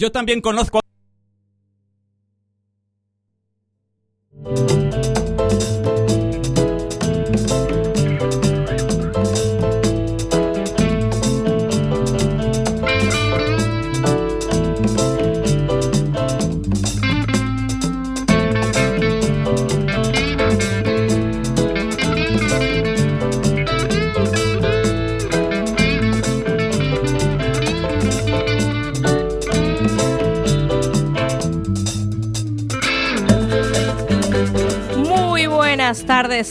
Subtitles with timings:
[0.00, 0.81] Yo también conozco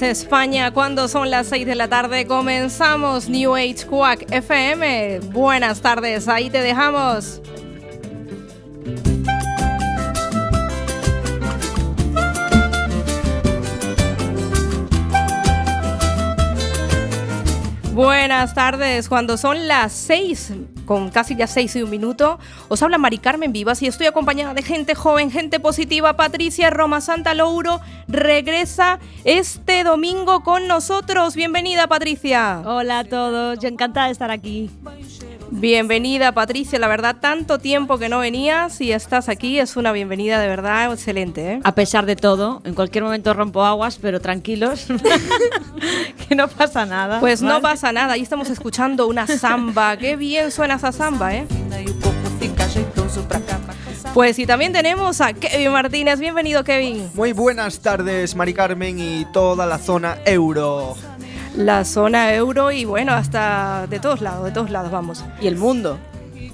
[0.02, 5.20] España, cuando son las 6 de la tarde comenzamos New Age Quack FM.
[5.32, 7.42] Buenas tardes, ahí te dejamos.
[17.94, 20.54] Buenas tardes, cuando son las 6,
[20.92, 22.38] con casi ya 6 y un minuto,
[22.68, 26.18] os habla Mari Carmen Vivas y estoy acompañada de gente joven, gente positiva.
[26.18, 31.34] Patricia Roma Santa Louro regresa este domingo con nosotros.
[31.34, 32.62] Bienvenida, Patricia.
[32.66, 34.70] Hola a todos, yo encantada de estar aquí.
[35.62, 36.80] Bienvenida, Patricia.
[36.80, 39.60] La verdad, tanto tiempo que no venías y estás aquí.
[39.60, 41.54] Es una bienvenida de verdad excelente.
[41.54, 41.60] ¿eh?
[41.64, 44.88] A pesar de todo, en cualquier momento rompo aguas, pero tranquilos,
[46.28, 47.20] que no pasa nada.
[47.20, 49.98] Pues no pasa nada, ahí estamos escuchando una samba.
[50.00, 51.46] Qué bien suena esa samba, ¿eh?
[54.16, 56.20] Pues y también tenemos a Kevin Martínez.
[56.20, 57.08] Bienvenido, Kevin.
[57.14, 60.98] Muy buenas tardes, Mari Carmen y toda la zona euro.
[61.56, 65.26] La zona euro y bueno, hasta de todos lados, de todos lados vamos.
[65.42, 66.00] Y el mundo.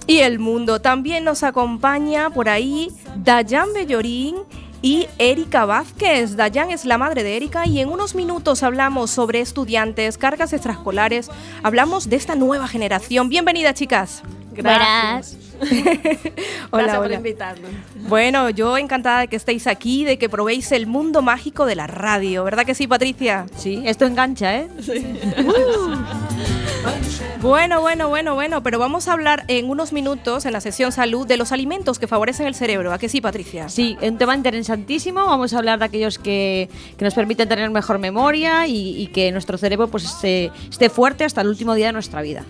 [0.08, 0.81] Y el mundo.
[0.81, 4.36] También nos acompaña por ahí Dayan Bellorín
[4.81, 6.36] y Erika Vázquez.
[6.36, 11.30] Dayan es la madre de Erika y en unos minutos hablamos sobre estudiantes, cargas extraescolares,
[11.61, 13.30] hablamos de esta nueva generación.
[13.30, 14.23] Bienvenida, chicas.
[14.64, 15.38] Gracias.
[16.70, 17.16] Hola, Gracias por hola.
[17.16, 17.72] invitarnos.
[18.08, 21.88] Bueno, yo encantada de que estéis aquí, de que probéis el mundo mágico de la
[21.88, 23.46] radio, ¿verdad que sí, Patricia?
[23.58, 24.67] Sí, esto engancha, ¿eh?
[27.42, 31.28] Bueno, bueno, bueno, bueno, pero vamos a hablar en unos minutos en la sesión salud
[31.28, 33.70] de los alimentos que favorecen el cerebro, ¿a que sí, Patricia?
[33.70, 35.23] Sí, un tema interesantísimo.
[35.26, 39.32] Vamos a hablar de aquellos que, que nos permiten tener mejor memoria y, y que
[39.32, 42.44] nuestro cerebro pues esté, esté fuerte hasta el último día de nuestra vida.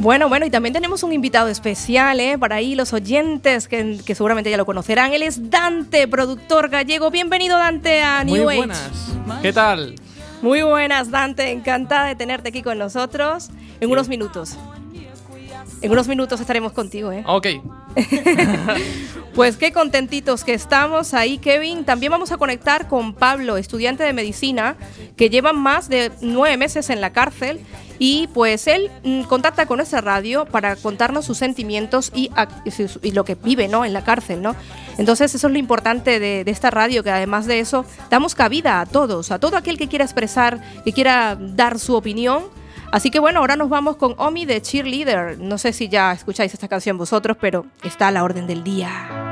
[0.00, 2.38] Bueno, bueno, y también tenemos un invitado especial, ¿eh?
[2.38, 5.12] Para ahí los oyentes que, que seguramente ya lo conocerán.
[5.12, 7.10] Él es Dante, productor gallego.
[7.10, 8.56] Bienvenido, Dante, a New Muy Age.
[8.58, 8.90] buenas.
[9.42, 9.96] ¿Qué tal?
[10.40, 11.50] Muy buenas, Dante.
[11.50, 13.50] Encantada de tenerte aquí con nosotros.
[13.80, 14.56] En unos minutos.
[15.80, 17.22] En unos minutos estaremos contigo, ¿eh?
[17.26, 17.46] Ok.
[19.38, 21.84] Pues qué contentitos que estamos ahí, Kevin.
[21.84, 24.74] También vamos a conectar con Pablo, estudiante de medicina,
[25.16, 27.60] que lleva más de nueve meses en la cárcel.
[28.00, 32.32] Y pues él mm, contacta con esa radio para contarnos sus sentimientos y,
[33.12, 33.84] lo que vive ¿no?
[33.84, 34.42] en la cárcel.
[34.42, 34.56] ¿no?
[34.98, 38.80] Entonces eso es lo importante de, de esta radio, que además de eso damos cabida
[38.80, 42.42] a todos, a todo aquel que quiera expresar, que quiera dar su opinión.
[42.90, 45.38] Así que bueno, ahora nos vamos con Omi de Cheerleader.
[45.38, 49.28] No sé si ya escucháis esta canción vosotros, pero está a la orden del día.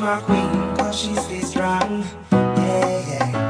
[0.00, 1.08] My queen, cause
[1.42, 2.04] strong.
[2.30, 3.47] Yeah, yeah.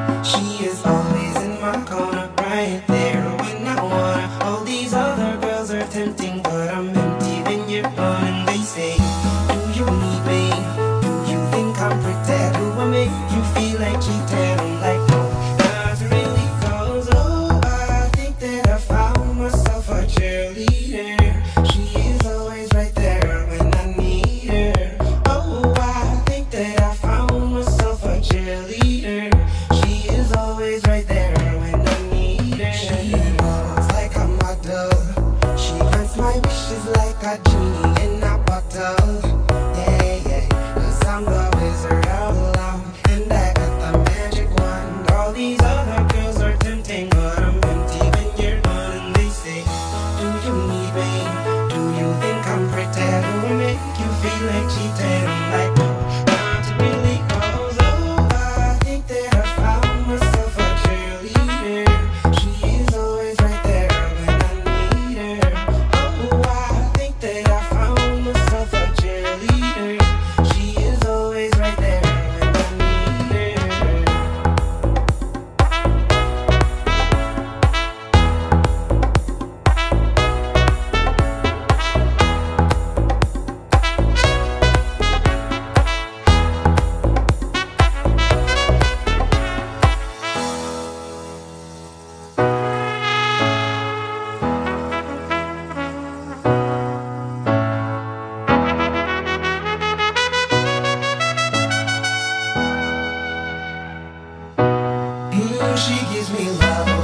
[105.78, 106.97] she gives me love.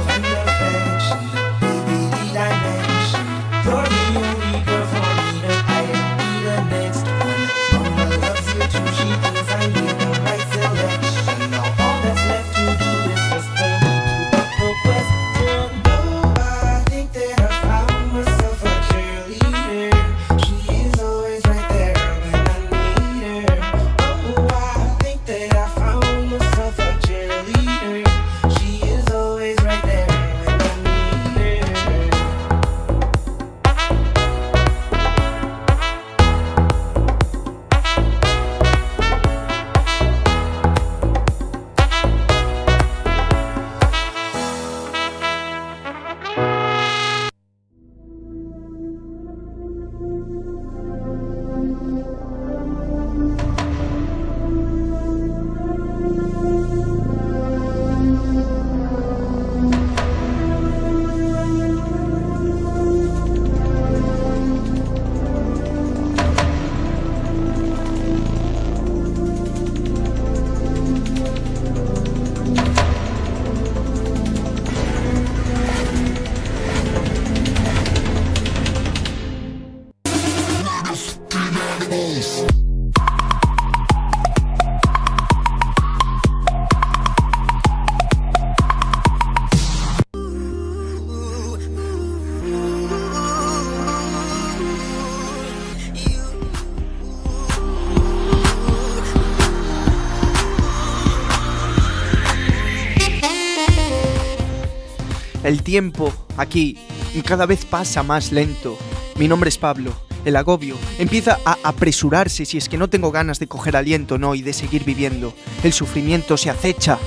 [105.45, 106.75] El tiempo aquí
[107.23, 108.79] cada vez pasa más lento.
[109.19, 109.93] Mi nombre es Pablo.
[110.25, 114.33] El agobio empieza a apresurarse si es que no tengo ganas de coger aliento, no,
[114.33, 115.35] y de seguir viviendo.
[115.63, 116.97] El sufrimiento se acecha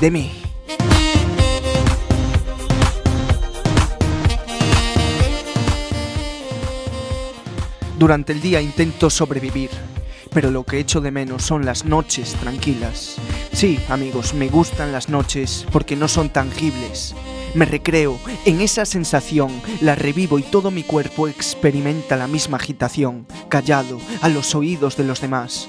[0.00, 0.32] de mí.
[7.98, 9.68] Durante el día intento sobrevivir,
[10.32, 13.16] pero lo que echo de menos son las noches tranquilas.
[13.52, 17.14] Sí, amigos, me gustan las noches porque no son tangibles.
[17.54, 19.50] Me recreo en esa sensación,
[19.82, 25.04] la revivo y todo mi cuerpo experimenta la misma agitación, callado, a los oídos de
[25.04, 25.68] los demás.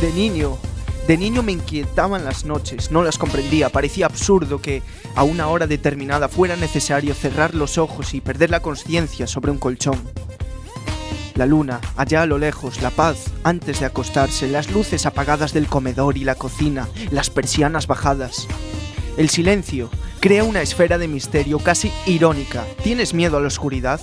[0.00, 0.58] De niño,
[1.08, 4.80] de niño me inquietaban las noches, no las comprendía, parecía absurdo que
[5.16, 9.58] a una hora determinada fuera necesario cerrar los ojos y perder la conciencia sobre un
[9.58, 9.98] colchón.
[11.38, 15.68] La luna, allá a lo lejos, la paz, antes de acostarse, las luces apagadas del
[15.68, 18.48] comedor y la cocina, las persianas bajadas.
[19.16, 19.88] El silencio
[20.18, 22.64] crea una esfera de misterio casi irónica.
[22.82, 24.00] ¿Tienes miedo a la oscuridad?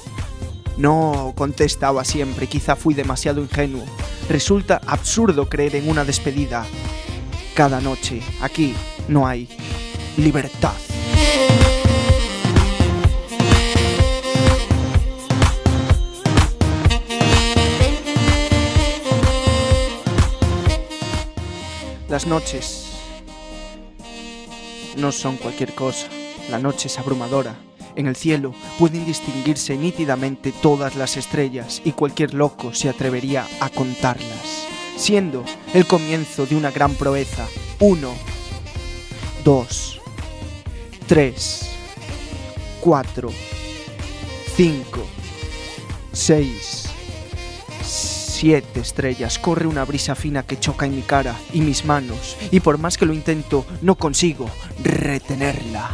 [0.78, 3.84] No, contestaba siempre, quizá fui demasiado ingenuo.
[4.30, 6.66] Resulta absurdo creer en una despedida.
[7.54, 8.74] Cada noche, aquí,
[9.10, 9.50] no hay
[10.16, 10.85] libertad.
[22.10, 22.86] Las noches
[24.96, 26.08] no son cualquier cosa.
[26.52, 27.56] La noche es abrumadora.
[27.96, 33.70] En el cielo pueden distinguirse nítidamente todas las estrellas y cualquier loco se atrevería a
[33.70, 35.44] contarlas, siendo
[35.74, 37.48] el comienzo de una gran proeza.
[37.80, 38.12] Uno,
[39.44, 40.00] dos,
[41.08, 41.72] tres,
[42.82, 43.32] cuatro,
[44.56, 45.02] cinco,
[46.12, 46.85] seis,
[48.36, 49.40] siete estrellas.
[49.40, 52.98] Corre una brisa fina que choca en mi cara y mis manos, y por más
[52.98, 54.50] que lo intento, no consigo
[54.84, 55.92] retenerla.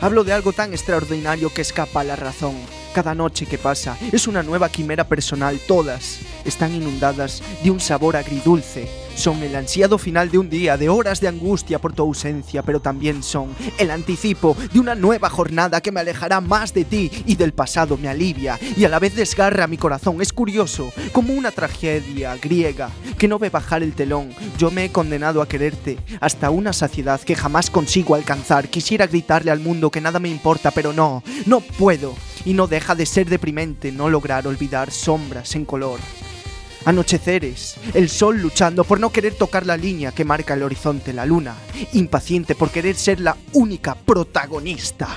[0.00, 2.54] Hablo de algo tan extraordinario que escapa a la razón.
[2.94, 8.14] Cada noche que pasa es una nueva quimera personal, todas están inundadas de un sabor
[8.14, 8.88] agridulce.
[9.16, 12.80] Son el ansiado final de un día, de horas de angustia por tu ausencia, pero
[12.80, 13.48] también son
[13.78, 17.96] el anticipo de una nueva jornada que me alejará más de ti y del pasado
[17.96, 20.22] me alivia y a la vez desgarra mi corazón.
[20.22, 24.30] Es curioso, como una tragedia griega que no ve bajar el telón.
[24.56, 28.68] Yo me he condenado a quererte hasta una saciedad que jamás consigo alcanzar.
[28.68, 32.14] Quisiera gritarle al mundo que nada me importa, pero no, no puedo.
[32.44, 36.00] Y no deja de ser deprimente no lograr olvidar sombras en color.
[36.84, 41.24] Anocheceres, el sol luchando por no querer tocar la línea que marca el horizonte, la
[41.24, 41.54] luna,
[41.94, 45.08] impaciente por querer ser la única protagonista.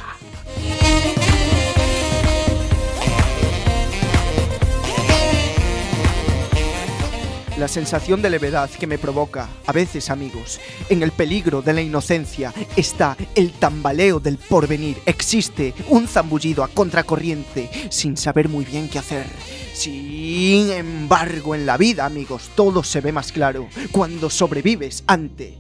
[7.57, 10.59] La sensación de levedad que me provoca, a veces amigos,
[10.89, 14.97] en el peligro de la inocencia está el tambaleo del porvenir.
[15.07, 19.25] Existe un zambullido a contracorriente sin saber muy bien qué hacer.
[19.73, 25.57] Sin embargo, en la vida, amigos, todo se ve más claro cuando sobrevives ante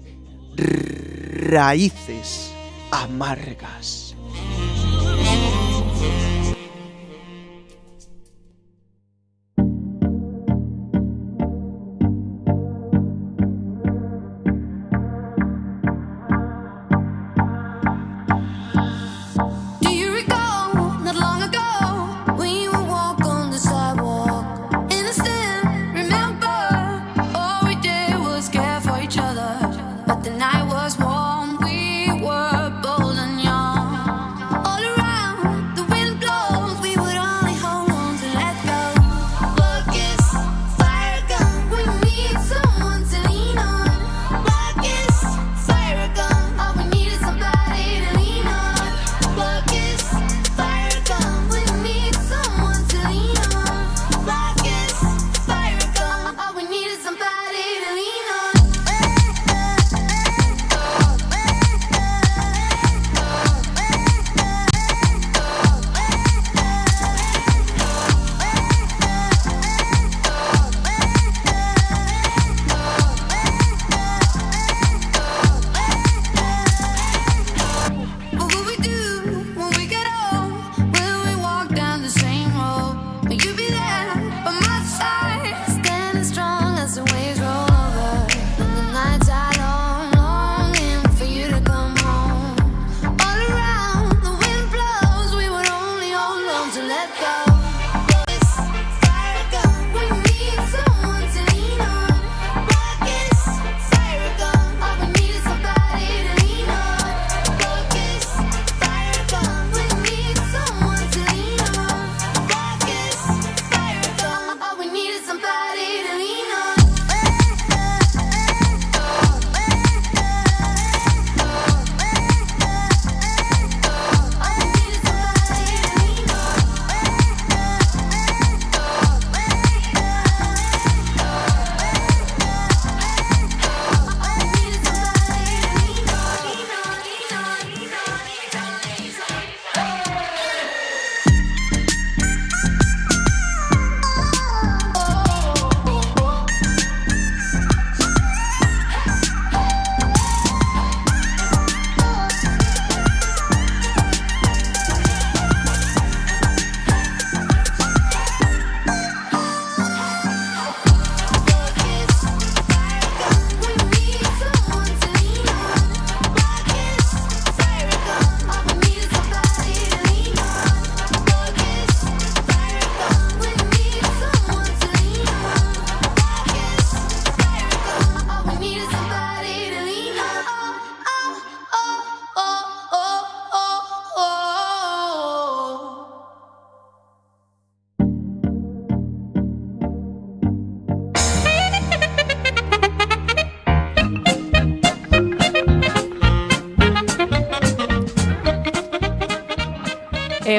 [0.55, 2.51] raíces
[2.91, 4.06] amargas.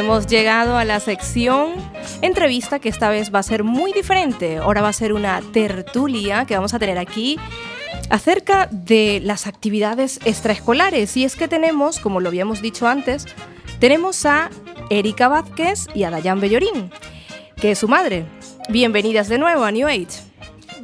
[0.08, 1.74] Hemos llegado a la sección
[2.22, 4.56] entrevista que esta vez va a ser muy diferente.
[4.56, 7.38] Ahora va a ser una tertulia que vamos a tener aquí
[8.08, 11.14] acerca de las actividades extraescolares.
[11.18, 13.26] Y es que tenemos, como lo habíamos dicho antes,
[13.80, 14.48] tenemos a
[14.88, 16.90] Erika Vázquez y a Dayan Bellorín,
[17.56, 18.24] que es su madre.
[18.70, 20.22] Bienvenidas de nuevo a New Age.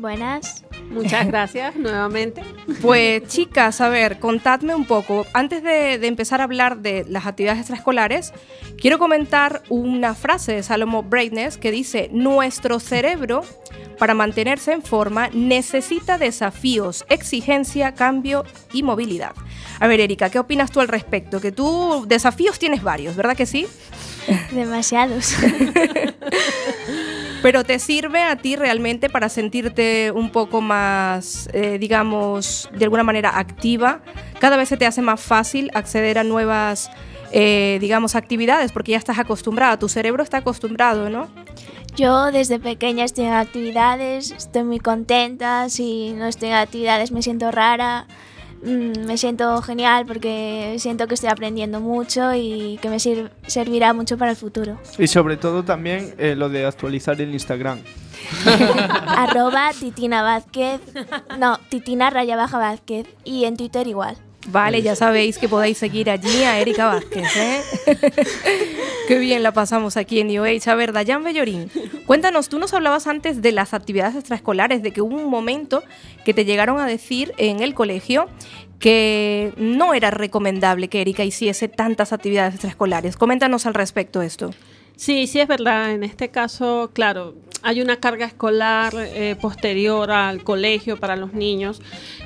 [0.01, 0.64] Buenas.
[0.91, 2.43] Muchas gracias nuevamente.
[2.81, 5.27] Pues chicas, a ver, contadme un poco.
[5.33, 8.33] Antes de, de empezar a hablar de las actividades extraescolares,
[8.79, 13.45] quiero comentar una frase de Salomo Brightness que dice, nuestro cerebro,
[13.99, 19.33] para mantenerse en forma, necesita desafíos, exigencia, cambio y movilidad.
[19.81, 21.41] A ver, Erika, ¿qué opinas tú al respecto?
[21.41, 23.67] Que tú desafíos tienes varios, ¿verdad que sí?
[24.53, 25.35] Demasiados.
[27.45, 33.03] Pero te sirve a ti realmente para sentirte un poco más, eh, digamos, de alguna
[33.03, 34.01] manera activa.
[34.39, 36.91] Cada vez se te hace más fácil acceder a nuevas,
[37.33, 39.79] eh, digamos, actividades porque ya estás acostumbrada.
[39.79, 41.29] Tu cerebro está acostumbrado, ¿no?
[41.95, 45.69] Yo desde pequeña estoy en actividades, estoy muy contenta.
[45.69, 48.07] Si no estoy en actividades me siento rara.
[48.65, 53.93] Mm, Me siento genial porque siento que estoy aprendiendo mucho y que me sir- servirá
[53.93, 54.79] mucho para el futuro.
[54.99, 57.81] Y sobre todo también eh, lo de actualizar el Instagram.
[59.07, 60.81] Arroba Titina Vázquez.
[61.39, 63.07] No, Titina raya baja Vázquez.
[63.25, 64.17] Y en Twitter igual.
[64.47, 67.61] Vale, ya sabéis que podéis seguir allí a Erika Vázquez, ¿eh?
[69.09, 70.71] Qué bien la pasamos aquí en New Age.
[70.71, 71.71] A ver, Dayan Bellorín,
[72.07, 75.83] cuéntanos, tú nos hablabas antes de las actividades extraescolares, de que hubo un momento
[76.25, 78.29] que te llegaron a decir en el colegio
[78.79, 83.17] que no era recomendable que Erika hiciese tantas actividades extraescolares.
[83.17, 84.51] Coméntanos al respecto esto.
[84.97, 85.93] Sí, sí es verdad.
[85.93, 87.35] En este caso, claro,
[87.65, 91.81] hay una carga escolar eh, posterior al colegio para los niños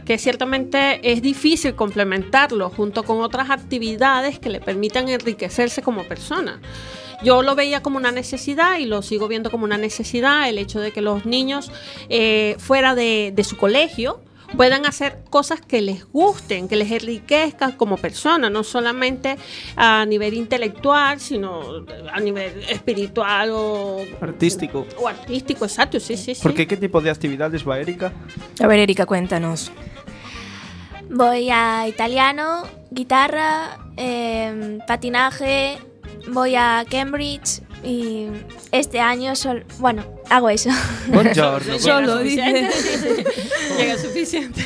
[0.05, 6.61] que ciertamente es difícil complementarlo junto con otras actividades que le permitan enriquecerse como persona.
[7.23, 10.81] Yo lo veía como una necesidad y lo sigo viendo como una necesidad el hecho
[10.81, 11.71] de que los niños
[12.09, 14.21] eh, fuera de, de su colegio
[14.57, 19.37] puedan hacer cosas que les gusten, que les enriquezcan como personas, no solamente
[19.77, 24.87] a nivel intelectual, sino a nivel espiritual o Artístico.
[24.99, 26.43] o artístico, exacto, sí, sí, sí.
[26.43, 26.67] ¿Por qué?
[26.67, 28.13] ¿Qué tipo de actividades va Erika?
[28.61, 29.71] A ver, Erika, cuéntanos.
[31.11, 35.79] Voy a italiano, guitarra, em, patinaje,
[36.31, 38.27] voy a Cambridge y
[38.73, 40.71] este año sol bueno, hago eso.
[41.09, 41.73] Buongiorno.
[41.79, 42.37] Llega Solo, sí.
[43.79, 44.65] Llega suficiente.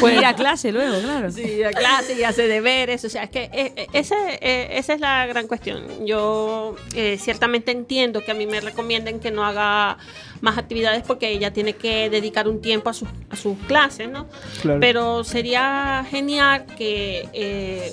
[0.00, 1.30] Puede ir a clase luego, claro.
[1.30, 4.94] Sí, a clase y hace deberes, o sea, es que eh, eh, ese, eh, esa
[4.94, 6.06] es la gran cuestión.
[6.06, 9.98] Yo eh, ciertamente entiendo que a mí me recomienden que no haga
[10.40, 14.26] más actividades porque ella tiene que dedicar un tiempo a sus, a sus clases, ¿no?
[14.62, 14.80] Claro.
[14.80, 17.92] Pero sería genial que eh,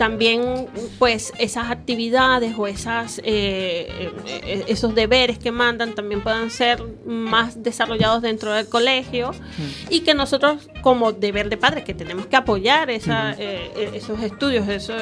[0.00, 0.66] también
[0.98, 7.62] pues esas actividades o esas eh, eh, esos deberes que mandan también puedan ser más
[7.62, 9.32] desarrollados dentro del colegio
[9.90, 14.22] y que nosotros como deber de padres que tenemos que apoyar esa, eh, eh, esos
[14.22, 14.94] estudios eso-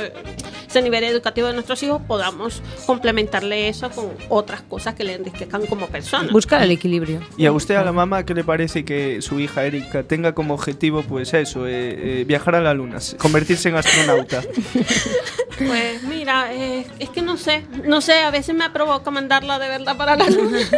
[0.68, 5.64] ese nivel educativo de nuestros hijos podamos complementarle eso con otras cosas que le enriquezcan
[5.66, 7.20] como persona Buscar el equilibrio.
[7.36, 10.54] ¿Y a usted, a la mamá, qué le parece que su hija Erika tenga como
[10.54, 14.42] objetivo, pues eso, eh, eh, viajar a la luna, convertirse en astronauta?
[15.58, 19.68] Pues mira, eh, es que no sé, no sé, a veces me provoca mandarla de
[19.68, 20.58] verdad para la luna.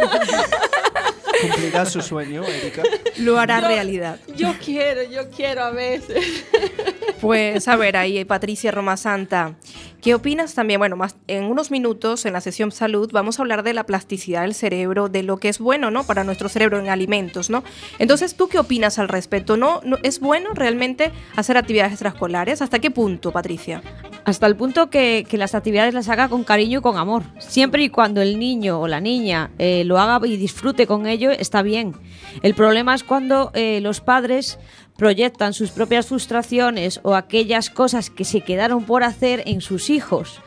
[1.41, 2.83] ¿Cumplirá su sueño, Erika?
[3.17, 4.19] Lo hará Yo- realidad.
[4.35, 6.45] Yo quiero, yo quiero a veces.
[7.21, 9.53] Pues a ver, ahí Patricia Roma Santa,
[10.01, 10.79] ¿qué opinas también?
[10.79, 14.41] Bueno, más en unos minutos en la sesión salud vamos a hablar de la plasticidad
[14.41, 16.03] del cerebro, de lo que es bueno, ¿no?
[16.03, 17.63] Para nuestro cerebro en alimentos, ¿no?
[17.99, 19.55] Entonces, ¿tú qué opinas al respecto?
[19.55, 22.63] ¿No, no es bueno realmente hacer actividades extraescolares?
[22.63, 23.83] ¿Hasta qué punto, Patricia?
[24.23, 27.23] Hasta el punto que, las actividades las haga con cariño y con amor.
[27.39, 31.31] Siempre y cuando el niño o la niña eh, lo haga y disfrute con ello,
[31.31, 31.95] está bien.
[32.43, 34.59] El problema es cuando eh, los padres
[34.97, 40.41] proyectan sus propias frustraciones o aquellas cosas que se quedaron por hacer en sus hijos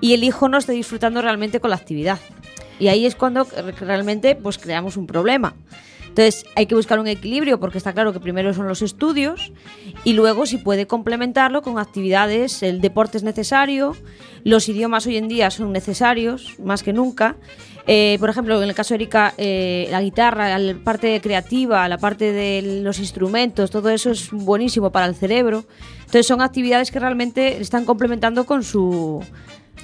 [0.00, 2.18] y el hijo no está disfrutando realmente con la actividad.
[2.78, 5.54] Y ahí es cuando eh, realmente pues, creamos un problema.
[6.14, 9.50] Entonces hay que buscar un equilibrio porque está claro que primero son los estudios
[10.04, 13.96] y luego si puede complementarlo con actividades, el deporte es necesario,
[14.44, 17.34] los idiomas hoy en día son necesarios más que nunca.
[17.88, 21.98] Eh, por ejemplo, en el caso de Erika, eh, la guitarra, la parte creativa, la
[21.98, 25.64] parte de los instrumentos, todo eso es buenísimo para el cerebro.
[25.98, 29.20] Entonces son actividades que realmente están complementando con su,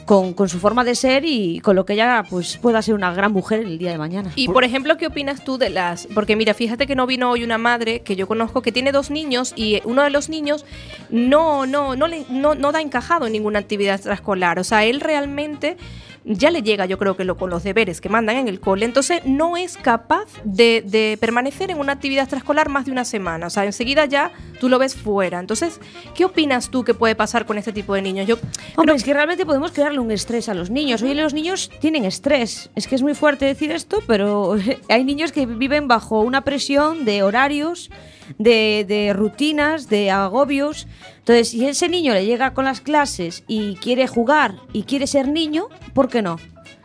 [0.05, 3.13] con, con su forma de ser y con lo que ella pues, pueda ser una
[3.13, 4.33] gran mujer el día de mañana.
[4.35, 6.09] Y por ejemplo, ¿qué opinas tú de las...?
[6.15, 9.11] Porque mira, fíjate que no vino hoy una madre que yo conozco que tiene dos
[9.11, 10.65] niños y uno de los niños
[11.11, 14.59] no, no, no, le, no, no da encajado en ninguna actividad extraescolar.
[14.59, 15.77] O sea, él realmente
[16.25, 18.85] ya le llega, yo creo que lo, con los deberes que mandan en el cole,
[18.85, 23.47] entonces no es capaz de, de permanecer en una actividad extraescolar más de una semana.
[23.47, 25.39] O sea, enseguida ya tú lo ves fuera.
[25.41, 25.81] Entonces,
[26.15, 28.27] ¿qué opinas tú que puede pasar con este tipo de niños?
[28.27, 28.37] Yo
[28.77, 31.03] Hombre, es que realmente podemos crearle un estrés a los niños.
[31.03, 32.71] Hoy los niños tienen estrés.
[32.75, 34.57] Es que es muy fuerte decir esto, pero
[34.89, 37.91] hay niños que viven bajo una presión de horarios,
[38.39, 40.87] de, de rutinas, de agobios.
[41.19, 45.29] Entonces, si ese niño le llega con las clases y quiere jugar y quiere ser
[45.29, 46.37] niño, ¿por qué no?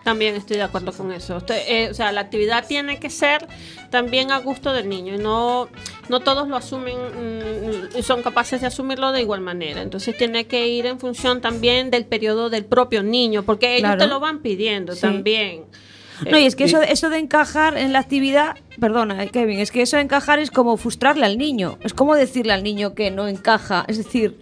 [0.03, 1.38] También estoy de acuerdo con eso.
[1.38, 3.47] Estoy- eh, o sea, la actividad tiene que ser
[3.89, 5.67] también a gusto del niño y no,
[6.10, 9.81] no todos lo asumen mm, y son capaces de asumirlo de igual manera.
[9.81, 13.97] Entonces tiene que ir en función también del periodo del propio niño, porque ellos Claro.
[14.03, 15.01] te lo van pidiendo Sí.
[15.01, 15.63] también.
[16.30, 19.71] No, y es que eso, eso de encajar en la actividad, perdona, eh, Kevin, es
[19.71, 21.78] que eso de encajar es como frustrarle al niño.
[21.82, 23.86] Es como decirle al niño que no encaja.
[23.88, 24.39] Es decir,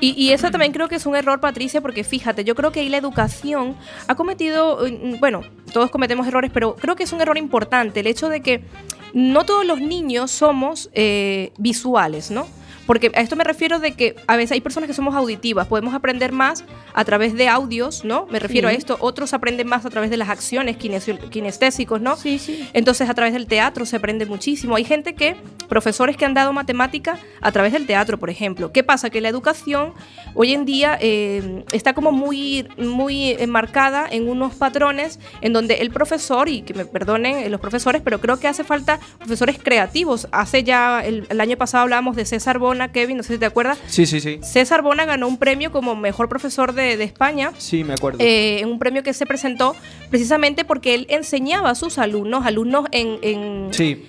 [0.00, 2.80] Y, y eso también creo que es un error, Patricia, porque fíjate, yo creo que
[2.80, 3.76] ahí la educación
[4.08, 8.08] ha cometido, mm, bueno, todos cometemos errores, pero creo que es un error importante el
[8.08, 8.64] hecho de que
[9.14, 12.48] no todos los niños somos eh, visuales, ¿no?
[12.86, 15.94] Porque a esto me refiero de que a veces hay personas que somos auditivas, podemos
[15.94, 16.64] aprender más
[16.94, 18.26] a través de audios, ¿no?
[18.30, 22.16] Me refiero a esto, otros aprenden más a través de las acciones kinestésicos, ¿no?
[22.16, 22.68] Sí, sí.
[22.72, 24.76] Entonces a través del teatro se aprende muchísimo.
[24.76, 25.36] Hay gente que,
[25.68, 28.72] profesores que han dado matemática a través del teatro, por ejemplo.
[28.72, 29.10] ¿Qué pasa?
[29.10, 29.94] Que la educación
[30.34, 35.90] hoy en día eh, está como muy, muy enmarcada en unos patrones en donde el
[35.90, 40.28] profesor, y que me perdonen eh, los profesores, pero creo que hace falta profesores creativos.
[40.32, 43.44] Hace ya, el, el año pasado hablábamos de César Bona, Kevin, no sé si te
[43.44, 43.78] acuerdas.
[43.86, 44.38] Sí, sí, sí.
[44.42, 48.18] César Bona ganó un premio como mejor profesor de, de España Sí, me acuerdo.
[48.20, 49.76] eh, en un premio que se presentó
[50.08, 54.06] precisamente porque él enseñaba a sus alumnos, alumnos en, en- Sí.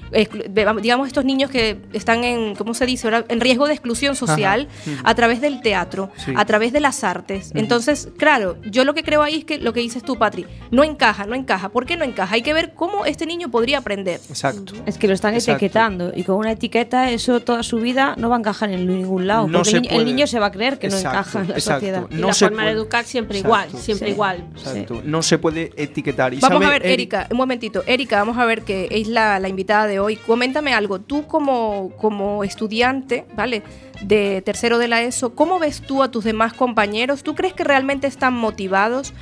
[0.50, 3.10] digamos estos niños que están en, ¿cómo se dice?
[3.28, 4.96] En riesgo de exclusión social Ujú.
[5.04, 6.32] a través del teatro, Sí.
[6.36, 7.52] a través de las artes.
[7.56, 10.84] Entonces, claro, yo lo que creo ahí es que lo que dices tú, Patri, no
[10.86, 11.68] encaja, no encaja.
[11.70, 12.36] ¿Por qué no encaja?
[12.36, 14.22] Hay que ver cómo este niño podría aprender.
[14.30, 14.74] Exacto.
[14.86, 15.58] es que lo están Exacto.
[15.58, 16.12] etiquetando.
[16.16, 19.48] Y con una etiqueta, eso toda su vida no va a encajar en ningún lado.
[19.48, 20.06] No porque el, puede.
[20.06, 21.80] niño se va a creer que Exacto, no encaja en la exacto.
[21.80, 22.06] sociedad.
[22.10, 22.78] Y No la se forma de puede.
[22.82, 23.68] educar siempre Exacto.
[23.68, 24.14] igual, siempre Sí.
[24.14, 24.48] igual.
[24.58, 25.02] Exacto.
[25.04, 26.34] No se puede etiquetar.
[26.34, 27.84] Y Vamos sabe, a ver, Eri- Erika, un momentito.
[27.88, 30.16] Erika, vamos a ver que es la, la invitada de hoy.
[30.16, 31.00] Coméntame algo.
[31.00, 33.64] Tú como, como estudiante, ¿vale?
[34.02, 37.24] De tercero de la ESO, ¿cómo ves tú a tus demás compañeros?
[37.24, 39.14] ¿Tú crees que realmente están motivados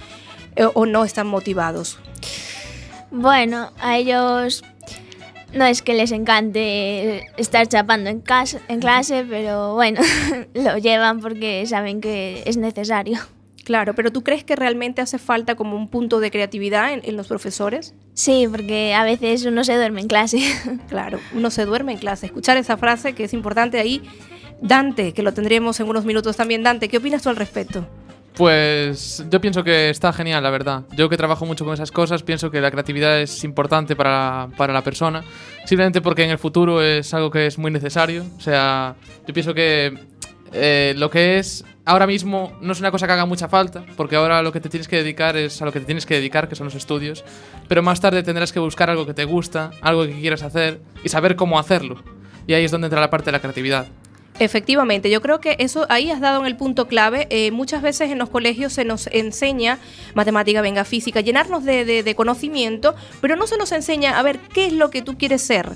[0.56, 2.00] eh, o no están motivados?
[3.12, 4.64] Bueno, a ellos
[5.54, 10.02] no es que les encante estar chapando en, casa, en clase, pero bueno,
[10.54, 13.20] lo llevan porque saben que es necesario.
[13.64, 17.16] Claro, pero ¿tú crees que realmente hace falta como un punto de creatividad en, en
[17.16, 17.94] los profesores?
[18.14, 20.40] Sí, porque a veces uno se duerme en clase.
[20.90, 22.26] Claro, uno se duerme en clase.
[22.26, 24.02] Escuchar esa frase que es importante ahí.
[24.62, 26.64] Dante, que lo tendremos en unos minutos también.
[26.64, 27.88] Dante, ¿qué opinas tú al respecto?
[28.36, 30.84] Pues yo pienso que está genial, la verdad.
[30.96, 34.74] Yo que trabajo mucho con esas cosas, pienso que la creatividad es importante para, para
[34.74, 35.24] la persona,
[35.66, 38.24] simplemente porque en el futuro es algo que es muy necesario.
[38.38, 38.96] O sea,
[39.28, 39.94] yo pienso que
[40.54, 44.16] eh, lo que es ahora mismo no es una cosa que haga mucha falta, porque
[44.16, 46.48] ahora lo que te tienes que dedicar es a lo que te tienes que dedicar,
[46.48, 47.24] que son los estudios,
[47.68, 51.10] pero más tarde tendrás que buscar algo que te gusta, algo que quieras hacer y
[51.10, 52.04] saber cómo hacerlo.
[52.48, 53.88] Y ahí es donde entra la parte de la creatividad.
[54.40, 57.28] Efectivamente, yo creo que eso ahí has dado en el punto clave.
[57.30, 59.78] Eh, muchas veces en los colegios se nos enseña
[60.16, 64.74] matemática, venga, física, llenarnos de, conocimiento, pero no se nos enseña a ver qué es
[64.74, 65.70] lo que tú quieres ser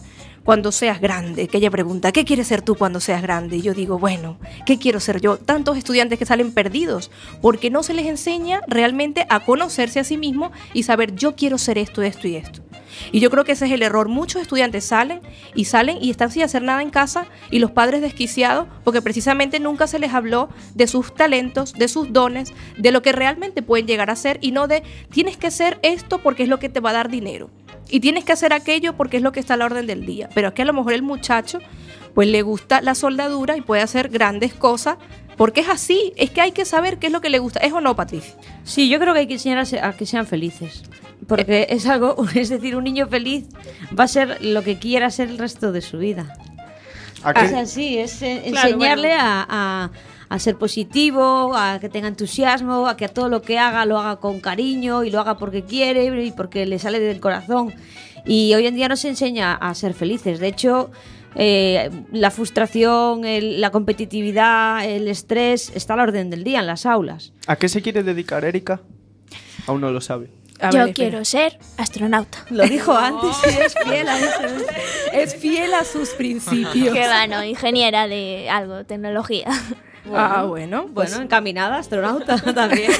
[0.43, 1.47] cuando seas grande.
[1.47, 3.57] Que ella pregunta, ¿qué quieres ser tú cuando seas grande?
[3.57, 5.37] Y yo digo, bueno, ¿qué quiero ser yo?
[5.37, 10.17] Tantos estudiantes que salen perdidos porque no se les enseña realmente a conocerse a sí
[10.17, 12.61] mismos y saber, yo quiero ser esto, esto y esto.
[13.11, 14.07] Y yo creo que ese es el error.
[14.07, 15.21] Muchos estudiantes salen
[15.53, 19.59] y salen y están sin hacer nada en casa y los padres desquiciados porque precisamente
[19.59, 23.87] nunca se les habló de sus talentos, de sus dones, de lo que realmente pueden
[23.87, 26.79] llegar a ser y no de tienes que hacer esto porque es lo que te
[26.79, 27.49] va a dar dinero.
[27.89, 30.29] Y tienes que hacer aquello porque es lo que está a la orden del día.
[30.33, 31.59] Pero es que a lo mejor el muchacho
[32.13, 34.97] pues le gusta la soldadura y puede hacer grandes cosas
[35.37, 36.13] porque es así.
[36.15, 37.59] Es que hay que saber qué es lo que le gusta.
[37.59, 38.33] ¿Es o no, Patricia?
[38.63, 40.83] Sí, yo creo que hay que enseñar a, que sean felices.
[41.27, 43.45] Porque es algo, es decir, un niño feliz
[43.97, 46.37] va a ser lo que quiera ser el resto de su vida.
[47.43, 49.23] Es así, es eh, Claro, enseñarle bueno.
[49.23, 49.91] a, a-
[50.27, 53.99] a ser positivo, a que tenga entusiasmo, a que a todo lo que haga lo
[53.99, 57.71] haga con cariño y lo haga porque quiere y porque le sale del corazón.
[58.25, 60.39] Y hoy en día no se enseña a ser felices.
[60.39, 60.89] De hecho,
[61.35, 66.67] eh, la frustración, el- la competitividad, el estrés está a la orden del día en
[66.67, 67.31] las aulas.
[67.45, 68.81] ¿A qué se quiere dedicar Erika?
[69.67, 70.31] Aún no lo sabe.
[70.61, 72.45] A Yo ver, quiero ser astronauta.
[72.49, 74.39] Lo dijo antes y es fiel a eso.
[75.13, 76.93] Es fiel a sus principios.
[76.93, 79.47] Que va, no, ingeniera de algo, tecnología.
[80.13, 80.87] ah, bueno.
[80.93, 82.91] Pues Bueno, encaminada, astronauta también.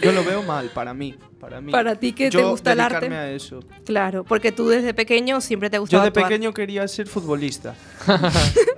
[0.00, 1.14] Yo lo veo mal, para mí.
[1.40, 1.72] Para, mí.
[1.72, 3.06] Para ti que te Yo gusta el arte.
[3.08, 3.60] a eso.
[3.86, 6.28] Claro, porque tú desde pequeño siempre te Yo gustaba de actuar.
[6.28, 7.74] pequeño quería ser futbolista.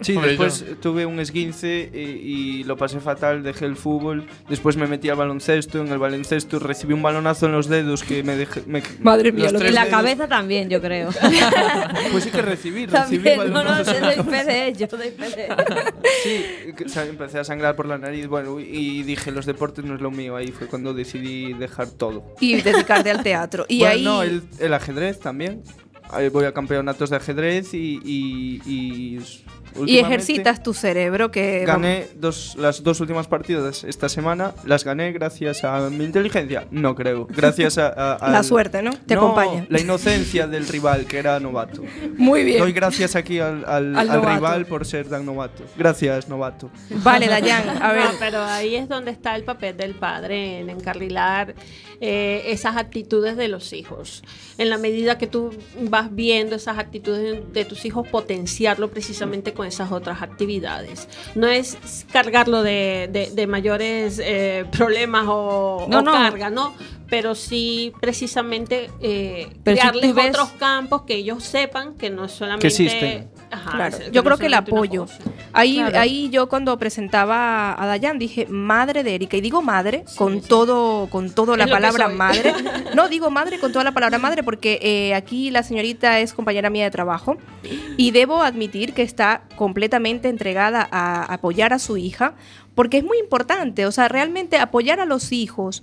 [0.03, 1.99] Sí, Hombre, después tuve un esguince y,
[2.61, 6.59] y lo pasé fatal, dejé el fútbol, después me metí al baloncesto, en el baloncesto
[6.59, 8.63] recibí un balonazo en los dedos que me dejé...
[8.67, 11.11] me- Madre mía, lo tres En la dedos- cabeza también, yo creo.
[12.13, 14.45] Pues sí que recibí, recibí también, no, no, yo doy fe cabeza.
[14.45, 15.57] de ello, doy fe de ello.
[16.25, 19.85] Sí, que, o sea, empecé a sangrar por la nariz, bueno, y dije, los deportes
[19.85, 22.25] no es lo mío, ahí fue cuando decidí dejar todo.
[22.41, 23.65] Y dedicarte al teatro.
[23.69, 24.05] Y Bueno, ahí.
[24.05, 25.63] no, el, el ajedrez también.
[26.33, 27.99] Voy a campeonatos de ajedrez y...
[28.05, 29.19] Y, y,
[29.87, 31.65] y ejercitas tu cerebro que.
[31.67, 36.67] Gané dos, las dos últimas partidas esta semana, las gané gracias a mi inteligencia.
[36.71, 37.27] No creo.
[37.27, 37.89] Gracias a...
[37.89, 38.93] a- La al- suerte, ¿no?
[39.07, 39.67] Te No, acompaña.
[39.69, 41.83] La inocencia del rival, que era novato.
[42.17, 42.59] Muy bien.
[42.59, 45.65] Doy gracias aquí al, al- Al rival por ser tan novato.
[45.77, 46.71] Gracias, novato.
[47.03, 48.05] Vale, Dayan, a ver.
[48.05, 51.55] No, pero ahí es donde está el papel del padre en encarrilar
[52.01, 54.23] eh, esas actitudes de los hijos.
[54.59, 55.51] En la medida que tú
[55.83, 61.09] vas viendo esas actitudes de tus hijos, potenciarlo precisamente con esas otras actividades.
[61.35, 66.13] No es cargarlo de, de- de mayores eh, problemas o, No, o no.
[66.13, 66.75] carga, ¿no?
[67.09, 72.33] Pero sí precisamente eh, si crearles ves- otros campos que ellos sepan que no es
[72.33, 72.67] solamente...
[72.69, 73.31] existen.
[73.53, 75.07] Ajá, Claro, es- yo creo que el apoyo.
[75.53, 76.01] Ahí, Claro.
[76.01, 81.09] ahí yo cuando presentaba a Dayan dije madre de Erika y digo madre con todo
[81.11, 82.53] con toda la palabra madre.
[82.97, 86.71] No digo madre con toda la palabra madre porque eh, aquí la señorita es compañera
[86.71, 87.37] mía de trabajo
[87.97, 92.35] y debo admitir que está completamente entregada a apoyar a su hija
[92.75, 95.83] porque es muy importante, o sea, realmente apoyar a los hijos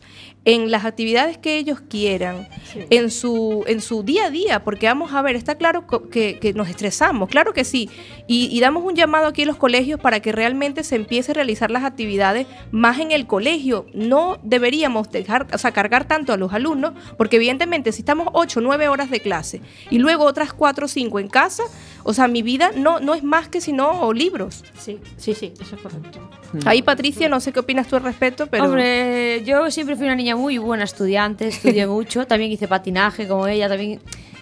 [0.50, 2.48] en las actividades que ellos quieran,
[2.90, 6.54] en, su, en su día a día, porque vamos a ver, está claro que, que
[6.54, 7.88] nos estresamos, claro que sí,
[8.26, 11.36] y, y damos un llamado aquí a los colegios para que realmente se empiece a
[11.36, 13.86] realizar las actividades más en el colegio.
[13.94, 18.60] No deberíamos dejar, o sea, cargar tanto a los alumnos, porque evidentemente si estamos 8
[18.60, 21.62] o 9 horas de clase y luego otras 4 o 5 en casa,
[22.04, 24.64] o sea, mi vida no, no es más que sino libros.
[24.80, 26.28] Sí, sí, sí, eso es correcto.
[26.66, 28.66] Ahí, Patricia, no sé qué opinas tú al respecto, pero...
[28.66, 33.48] Hombre, yo siempre fui una niña muy buena estudiante, estudié mucho, también hice patinaje como
[33.48, 34.00] ella, también...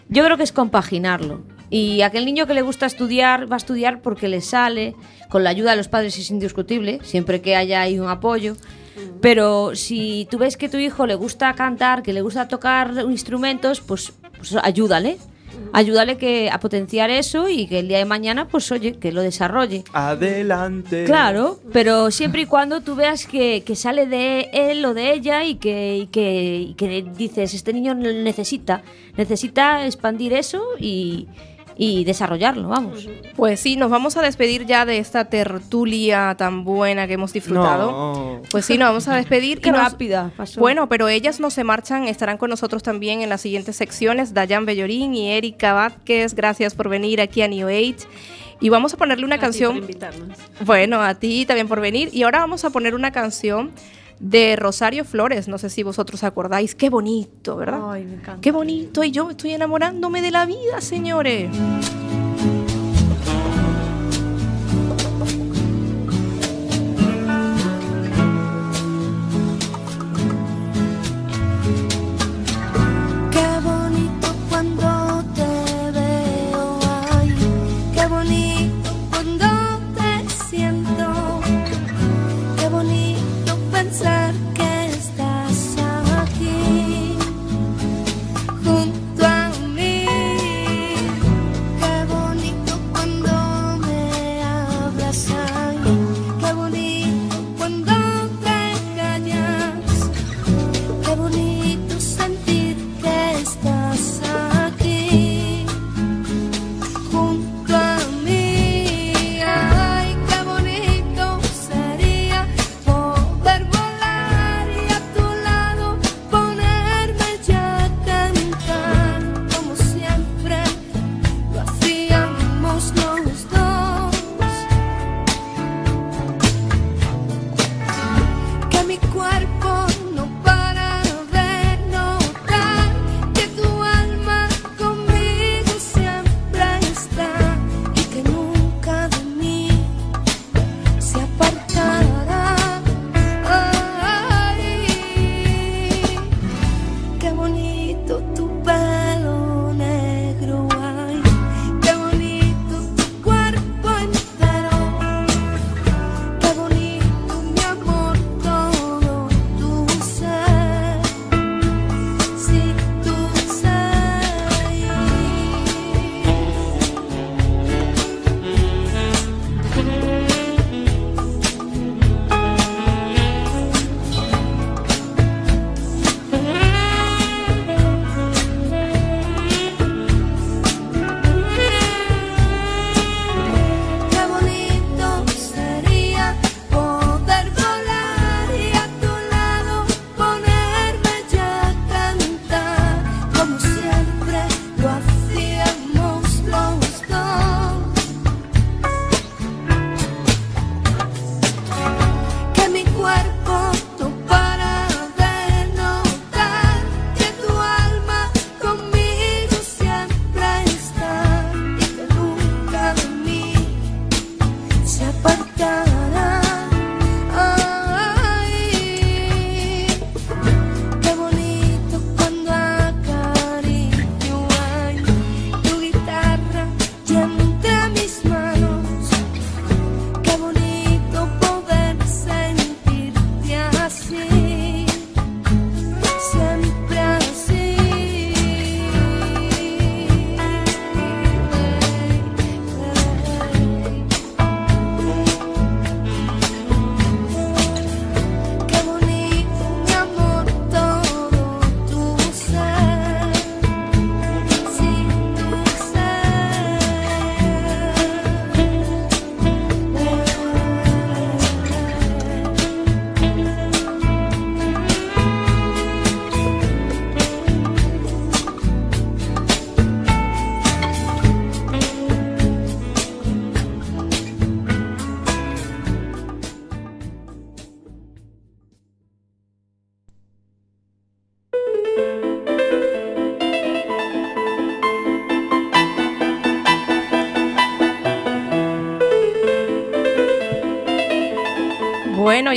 [0.09, 1.41] Yo creo que es compaginarlo.
[1.69, 4.95] Y aquel niño que le gusta estudiar, va a estudiar porque le sale,
[5.27, 8.55] con la ayuda de los padres es indiscutible, siempre que haya ahí un apoyo.
[9.21, 13.81] Pero si tú ves que tu hijo le gusta cantar, que le gusta tocar instrumentos,
[13.81, 15.17] pues, pues ayúdale.
[15.73, 19.21] Ayúdale que, a potenciar eso y que el día de mañana, pues oye, que lo
[19.21, 19.83] desarrolle.
[19.93, 21.03] Adelante.
[21.05, 25.43] Claro, pero siempre y cuando tú veas que, que sale de él o de ella
[25.43, 28.83] y que, y que, y que dices, este niño necesita,
[29.17, 31.27] necesita expandir eso y,
[31.77, 33.07] y desarrollarlo, vamos.
[33.35, 37.91] Pues sí, nos vamos a despedir ya de esta tertulia tan buena que hemos disfrutado.
[37.91, 38.41] No.
[38.49, 39.61] Pues sí, nos vamos a despedir.
[39.61, 40.59] Qué y nos- rápida pasó.
[40.59, 44.33] Bueno, pero ellas no se marchan, estarán con nosotros también en las siguientes secciones.
[44.33, 47.97] Dayan Bellorín y Erika Vázquez, gracias por venir aquí a New Age.
[48.59, 49.77] Y vamos a ponerle una A ti por canción.
[49.77, 50.37] invitarnos.
[50.65, 52.09] Bueno, a ti también por venir.
[52.11, 53.71] Y ahora vamos a poner una canción
[54.19, 55.47] de Rosario Flores.
[55.47, 56.75] No sé si vosotros acordáis.
[56.75, 57.91] Qué bonito, ¿verdad?
[57.91, 58.41] Ay, me encanta.
[58.41, 59.03] Qué bonito.
[59.03, 61.49] Y yo estoy enamorándome de la vida, señores.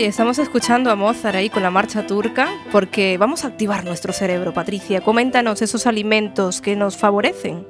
[0.06, 4.54] Estamos escuchando a Mozart ahí con la marcha turca porque vamos a activar nuestro cerebro.
[4.54, 7.66] Patricia, coméntanos esos alimentos que nos favorecen.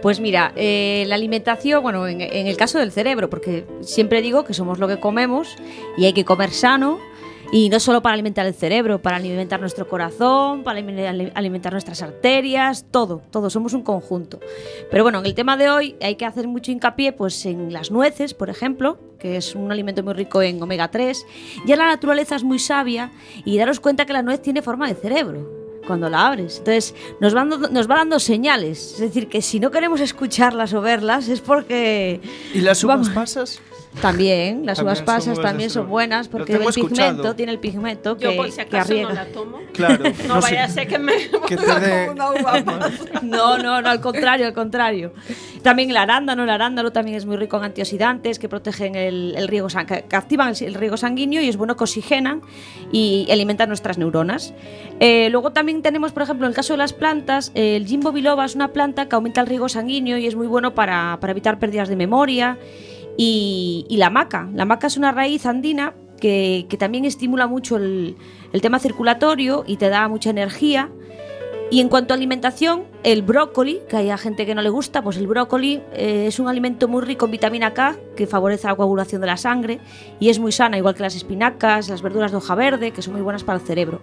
[0.00, 4.44] Pues mira, eh, la alimentación, bueno, en, en el caso del cerebro, porque siempre digo
[4.44, 5.54] que somos lo que comemos
[5.98, 6.98] y hay que comer sano.
[7.52, 12.02] Y no solo para alimentar el cerebro, para alimentar nuestro corazón, para alime- alimentar nuestras
[12.02, 14.40] arterias, todo, todo, somos un conjunto.
[14.90, 17.90] Pero bueno, en el tema de hoy hay que hacer mucho hincapié pues, en las
[17.90, 21.26] nueces, por ejemplo, que es un alimento muy rico en omega 3.
[21.66, 23.12] Ya la naturaleza es muy sabia
[23.44, 25.48] y daros cuenta que la nuez tiene forma de cerebro
[25.86, 26.58] cuando la abres.
[26.58, 28.94] Entonces nos, van nos va dando señales.
[28.94, 32.20] Es decir, que si no queremos escucharlas o verlas es porque...
[32.54, 33.60] ¿Y las uvas pasas?
[34.00, 38.24] También, las También uvas pasas también son buenas porque el pigmento, tiene el pigmento que,
[38.24, 39.58] Yo por si que acaso no la tomo.
[39.72, 40.04] Claro.
[40.24, 40.52] No, no sé.
[40.52, 41.12] vaya a ser que me
[41.46, 42.90] Que te una uva pasa.
[43.22, 45.12] No, no, no, al contrario, al contrario.
[45.62, 49.48] También el arándano, el arándano también es muy rico en antioxidantes que protegen el, el
[49.48, 52.42] riego que, activan el, riego sanguíneo y es bueno que oxigenan
[52.92, 54.54] y alimentan nuestras neuronas.
[55.00, 58.44] Eh, luego también tenemos, por ejemplo, en el caso de las plantas, el Jimbo biloba
[58.44, 61.58] es una planta que aumenta el riego sanguíneo y es muy bueno para, para evitar
[61.58, 62.58] pérdidas de memoria.
[63.16, 64.48] Y, la maca.
[64.54, 68.16] La maca es una raíz andina que, que también estimula mucho el,
[68.52, 70.90] el tema circulatorio y te da mucha energía.
[71.70, 75.16] Y en cuanto a alimentación, el brócoli, que hay gente que no le gusta, pues
[75.16, 79.20] el brócoli eh, es un alimento muy rico en vitamina K que favorece la coagulación
[79.20, 79.80] de la sangre
[80.20, 83.14] y es muy sana, igual que las espinacas, las verduras de hoja verde, que son
[83.14, 84.00] muy buenas para el cerebro.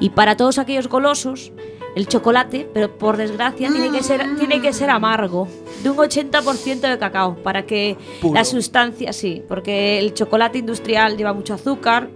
[0.00, 1.52] Y para todos aquellos golosos,
[1.94, 5.46] el chocolate, pero por desgracia tiene que ser, tiene que ser amargo,
[5.82, 8.34] de un 80% de cacao, para que Puro.
[8.34, 12.08] la sustancia, sí, porque el chocolate industrial lleva mucho azúcar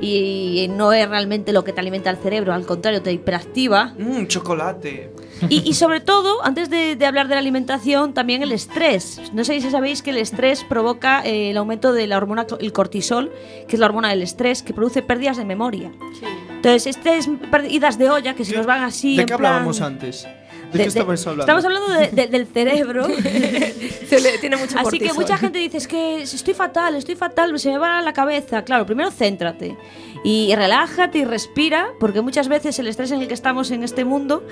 [0.00, 3.94] y no es realmente lo que te alimenta el cerebro, al contrario, te hiperactiva.
[3.98, 5.11] Mmm, chocolate.
[5.48, 9.20] Y, y sobre todo, antes de, de hablar de la alimentación, también el estrés.
[9.32, 12.72] No sé si sabéis que el estrés provoca eh, el aumento de la hormona, el
[12.72, 13.32] cortisol,
[13.68, 15.90] que es la hormona del estrés, que produce pérdidas de memoria.
[16.18, 16.26] Sí.
[16.50, 19.16] Entonces, estas pérdidas de olla que se ¿Qué- nos van así.
[19.16, 20.26] ¿De en qué plan- hablábamos antes?
[20.72, 21.42] ¿De, de- qué de- estabas hablando?
[21.42, 23.06] Estamos hablando de- de- del cerebro.
[24.08, 27.58] Se le tiene mucho Así que mucha gente dice, es que estoy fatal, estoy fatal,
[27.58, 28.62] se me va la cabeza.
[28.64, 29.76] Claro, primero céntrate
[30.24, 34.04] y relájate y respira, porque muchas veces el estrés en el que estamos en este
[34.04, 34.44] mundo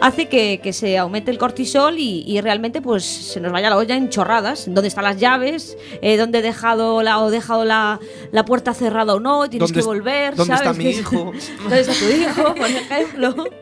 [0.00, 3.76] hace que, que se aumente el cortisol y, y realmente pues se nos vaya la
[3.76, 4.64] olla en chorradas.
[4.66, 5.76] ¿Dónde están las llaves?
[6.00, 8.00] Eh, ¿Dónde he dejado la, o dejado la,
[8.32, 9.48] la puerta cerrada o no?
[9.48, 10.34] Tienes ¿Dónde que volver.
[10.34, 10.68] dónde ¿sabes?
[10.70, 11.32] está mi hijo?
[11.62, 13.34] ¿Dónde está tu hijo, por ejemplo?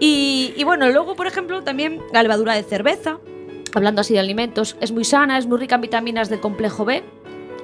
[0.00, 3.18] Y, y bueno, luego, por ejemplo, también la levadura de cerveza,
[3.74, 7.02] hablando así de alimentos, es muy sana, es muy rica en vitaminas del complejo B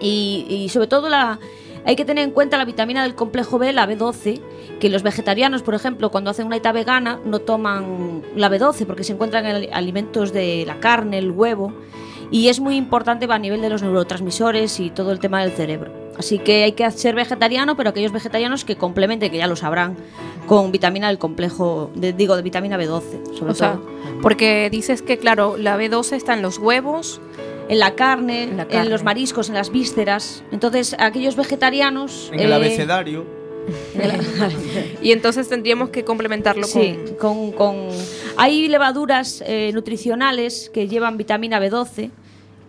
[0.01, 1.39] y, sobre todo la,
[1.85, 4.41] hay que tener en cuenta la vitamina del complejo B, la B12,
[4.79, 9.05] que los vegetarianos, por ejemplo, cuando hacen una dieta vegana no toman la B12 porque
[9.05, 11.73] se encuentran en ali- alimentos de la carne, el huevo
[12.31, 15.93] y es muy importante a nivel de los neurotransmisores y todo el tema del cerebro.
[16.19, 19.97] Así que hay que ser vegetariano, pero aquellos vegetarianos que complementen, que ya lo sabrán,
[20.47, 24.21] con vitamina del complejo, de- digo, de vitamina B12, sobre O sea, todo.
[24.21, 27.21] porque dices que, claro, la B12 está en los huevos.
[27.69, 28.91] En la, carne, En la en carne.
[28.91, 30.43] los mariscos, en las vísceras.
[30.51, 32.31] Entonces, aquellos vegetarianos...
[32.33, 33.25] En el eh, abecedario.
[35.03, 37.53] Y entonces tendríamos que complementarlo Sí, con...
[37.53, 37.89] con, con-
[38.37, 42.11] hay levaduras eh, nutricionales que llevan vitamina B12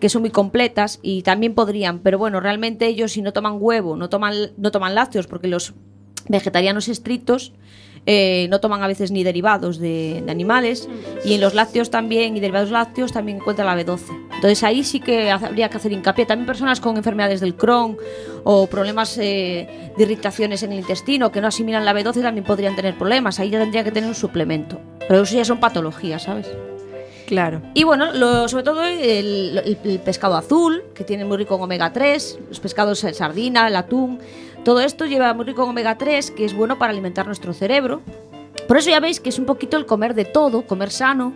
[0.02, 3.96] que son muy completas y también podrían, pero bueno, realmente ellos si no toman huevo,
[3.96, 5.74] no toman, no toman lácteos, porque los
[6.28, 7.52] vegetarianos estrictos
[8.04, 10.88] eh, no toman a veces ni derivados de, animales
[11.24, 14.00] y en los lácteos también y derivados lácteos también encuentra la B12.
[14.34, 16.26] Entonces ahí sí que habría que hacer hincapié.
[16.26, 17.96] También personas con enfermedades del Crohn
[18.42, 22.74] o problemas eh, de irritaciones en el intestino que no asimilan la B12 también podrían
[22.74, 23.38] tener problemas.
[23.38, 24.80] Ahí ya tendría que tener un suplemento.
[25.06, 26.48] Pero eso ya son patologías, ¿sabes?
[27.32, 27.62] Claro.
[27.72, 32.38] Y bueno, lo- sobre todo el, pescado azul, que tiene muy rico en omega 3,
[32.50, 34.18] los pescados eh, sardina, el atún,
[34.66, 38.02] todo esto lleva muy rico en omega 3, que es bueno para alimentar nuestro cerebro.
[38.68, 41.32] Por eso ya veis que es un poquito el comer de todo, comer sano,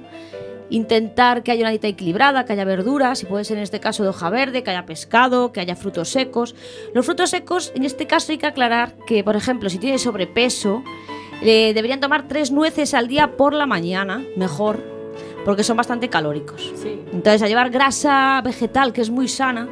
[0.68, 4.03] intentar que haya una dieta equilibrada, que haya verduras, y puede ser en este caso
[4.03, 6.55] de hoja verde, que haya pescado, que haya frutos secos.
[6.92, 10.84] Los frutos secos, en este caso hay que aclarar que, por ejemplo, si tienes sobrepeso,
[11.40, 14.94] eh, deberían tomar tres nueces al día por la mañana, mejor,
[15.47, 16.72] porque son bastante calóricos.
[16.82, 17.01] Sí.
[17.12, 19.68] Entonces, a llevar grasa vegetal, que es muy sana,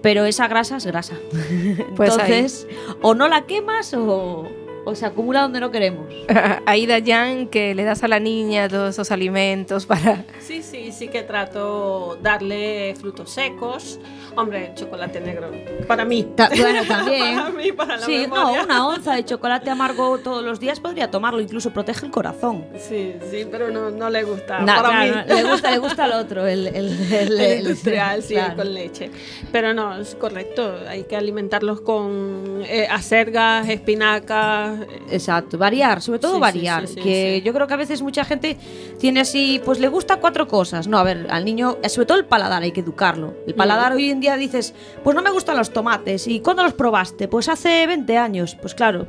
[0.00, 1.14] pero esa grasa es grasa.
[1.94, 2.32] Pues ahí.
[2.32, 2.66] Entonces,
[3.02, 4.48] o no la quemas o,
[4.86, 6.06] o se acumula donde no queremos.
[6.64, 10.24] Ahí Dayan que le das a la niña todos esos alimentos para...
[10.40, 14.00] Sí, sí, sí que trato darle frutos secos
[14.36, 15.50] Hombre, chocolate negro.
[15.86, 16.24] Para mí.
[16.36, 17.36] Ta- bueno, también.
[17.40, 18.64] Para mí, para la sí, no, memoria.
[18.64, 22.64] una onza de chocolate amargo todos los días podría tomarlo, incluso protege el corazón.
[22.78, 24.58] Sí, sí, pero no, no le gusta.
[24.64, 25.22] Para claro, mí.
[25.28, 28.56] no, le gusta, le gusta el otro, el, el, el- El industrial, sí, claro.
[28.56, 29.10] con leche.
[29.52, 30.76] Pero no, es correcto.
[30.88, 34.80] Hay que alimentarlos con eh, acelgas, espinacas.
[34.80, 36.86] eh, Exacto, variar, sobre todo Sí, variar.
[36.86, 38.56] sí, sí, que yo creo que a veces mucha gente
[38.98, 40.86] tiene así, pues le gusta cuatro cosas.
[40.86, 43.34] No, a ver, al niño, sobre todo el paladar, hay que educarlo.
[43.46, 46.26] El paladar hoy en día dices, pues no me gustan los tomates.
[46.28, 47.26] ¿Y cuándo los probaste?
[47.28, 48.56] Pues hace 20 años.
[48.60, 49.06] Pues claro,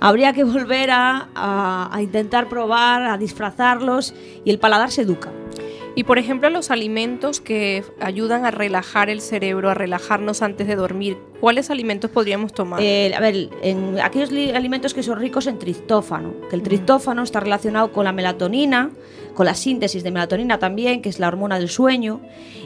[0.00, 5.30] habría que volver a, a- a intentar probar, a disfrazarlos y el paladar se educa.
[5.94, 10.74] Y por ejemplo, los alimentos que ayudan a relajar el cerebro, a relajarnos antes de
[10.74, 12.80] dormir, ¿cuáles alimentos podríamos tomar?
[12.82, 17.22] Eh, a ver, en aquellos li- alimentos que son ricos en triptófano, que el triptófano
[17.22, 18.90] está relacionado con la melatonina,
[19.34, 22.20] con la síntesis de melatonina también, que es la hormona del sueño,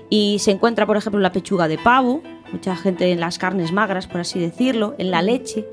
[0.08, 2.22] y se encuentra, por ejemplo, en la pechuga de pavo,
[2.52, 5.64] mucha gente en las carnes magras, por así decirlo, en la leche,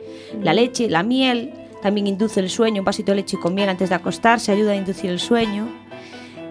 [0.42, 3.90] la leche, la miel, también induce el sueño, un vasito de leche con miel antes
[3.90, 5.68] de acostarse ayuda a inducir el sueño.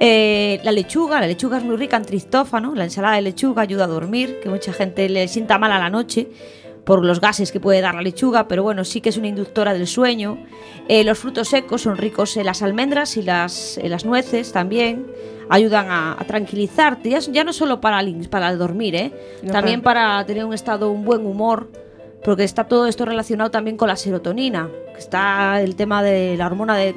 [0.00, 3.84] Eh, la lechuga, la lechuga es muy rica en triptófano, la ensalada de lechuga ayuda
[3.84, 6.28] a dormir, que mucha gente le sienta mal a la noche
[6.84, 9.72] por los gases que puede dar la lechuga, pero bueno, sí que es una inductora
[9.72, 10.38] del sueño.
[10.88, 15.06] Eh, los frutos secos son ricos en las almendras y las, en las nueces también,
[15.48, 19.12] ayudan a, a tranquilizarte, ya, ya no solo para, el- para dormir, ¿eh?
[19.44, 21.70] No, también para tener un estado, un buen humor,
[22.24, 26.46] porque está todo esto relacionado también con la serotonina, que está el tema de la
[26.46, 26.96] hormona de,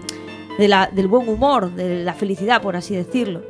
[0.57, 3.41] de la- del buen humor, de la felicidad, por así decirlo.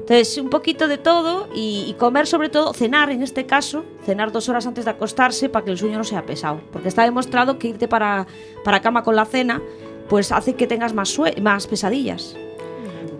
[0.00, 4.32] Entonces, un poquito de todo y, y comer sobre todo, cenar en este caso, cenar
[4.32, 6.60] dos horas antes de acostarse para que el sueño no sea pesado.
[6.72, 8.26] Porque está demostrado que irte para,
[8.64, 9.62] para cama con la cena,
[10.08, 12.34] pues hace que tengas más, sue- más pesadillas.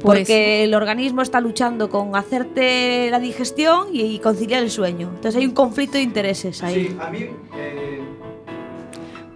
[0.00, 5.08] Pues- Porque el organismo está luchando con hacerte la digestión y, y conciliar el sueño.
[5.14, 6.88] Entonces hay un conflicto de intereses ahí.
[6.88, 7.18] Sí, a mí.
[7.56, 8.00] eh,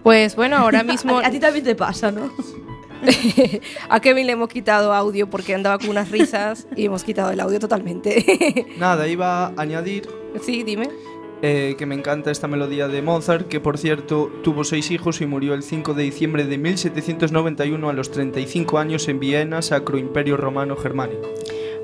[0.03, 2.29] Pues bueno, ahora mismo A, a ti también te pasa, ¿no?
[3.89, 7.39] a Kevin le hemos quitado audio porque andaba con unas risas y hemos quitado el
[7.39, 8.65] audio totalmente.
[8.77, 10.07] nada, iba a añadir
[10.41, 10.89] sí, dime.
[11.41, 15.25] eh, que me encanta esta melodía de Mozart, que por cierto tuvo seis hijos y
[15.25, 20.37] murió el 5 de diciembre de 1791 a los 35 años en Viena, Sacro Imperio
[20.37, 21.27] Romano Germánico.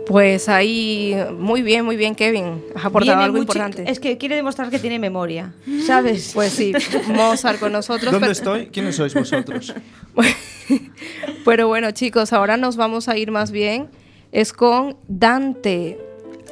[0.06, 2.62] Pues ahí, muy bien, muy bien, Kevin.
[2.76, 3.90] Has aportado Viene algo mucho- importante.
[3.90, 5.54] Es que quiere demostrar que tiene memoria,
[5.88, 6.32] ¿sabes?
[6.34, 6.74] Pues sí,
[7.08, 8.12] Mozart con nosotros.
[8.12, 8.66] ¿Dónde pero- estoy?
[8.68, 9.74] ¿Quiénes sois vosotros?
[11.46, 13.90] Pero bueno, chicos, ahora nos vamos a ir más bien.
[14.32, 16.00] Es con Dante.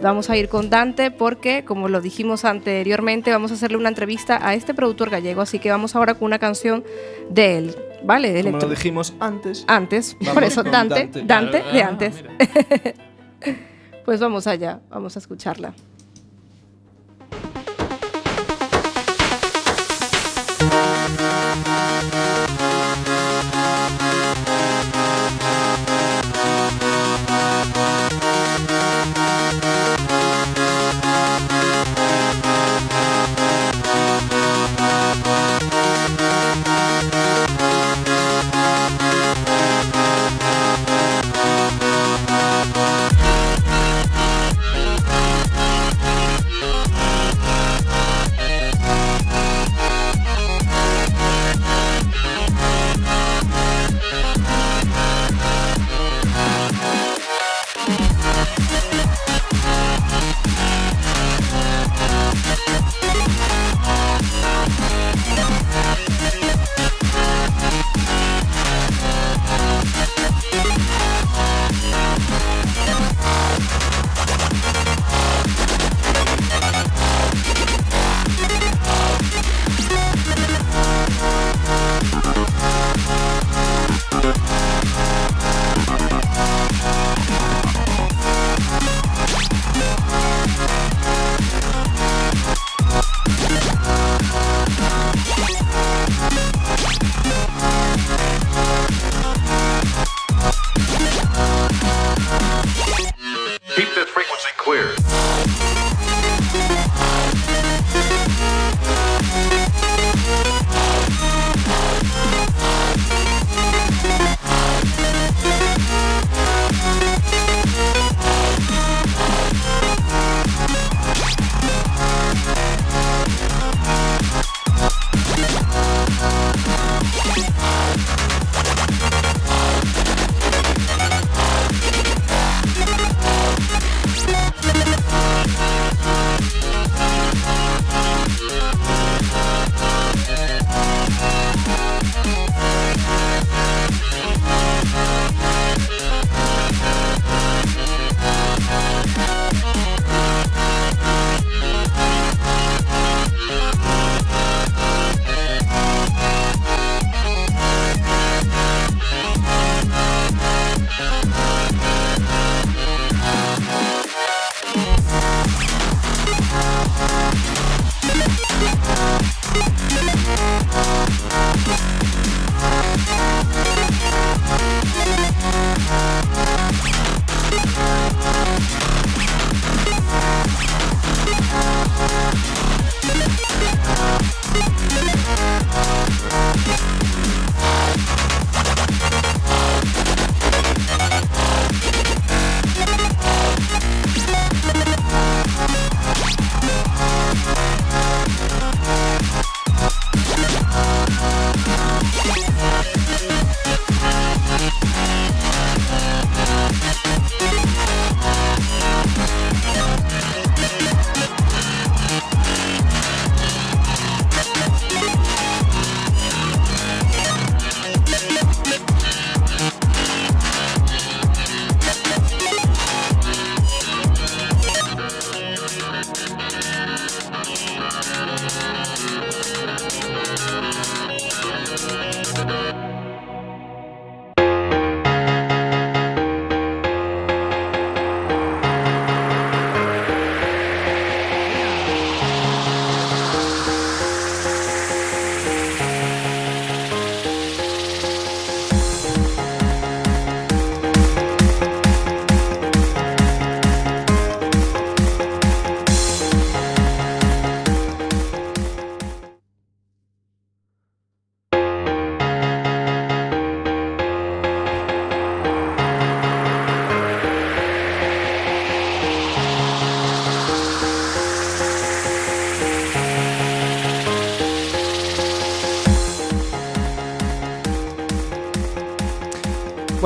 [0.01, 4.39] Vamos a ir con Dante porque, como lo dijimos anteriormente, vamos a hacerle una entrevista
[4.45, 5.41] a este productor gallego.
[5.41, 6.83] Así que vamos ahora con una canción
[7.29, 8.31] de él, ¿vale?
[8.33, 9.63] De Como lo dijimos antes.
[9.67, 11.23] Antes, Vamos por eso Dante, Dante.
[11.23, 12.15] Dante, Claro, de ah, antes.
[12.15, 12.93] mira.
[14.05, 15.73] Pues vamos allá, vamos a escucharla.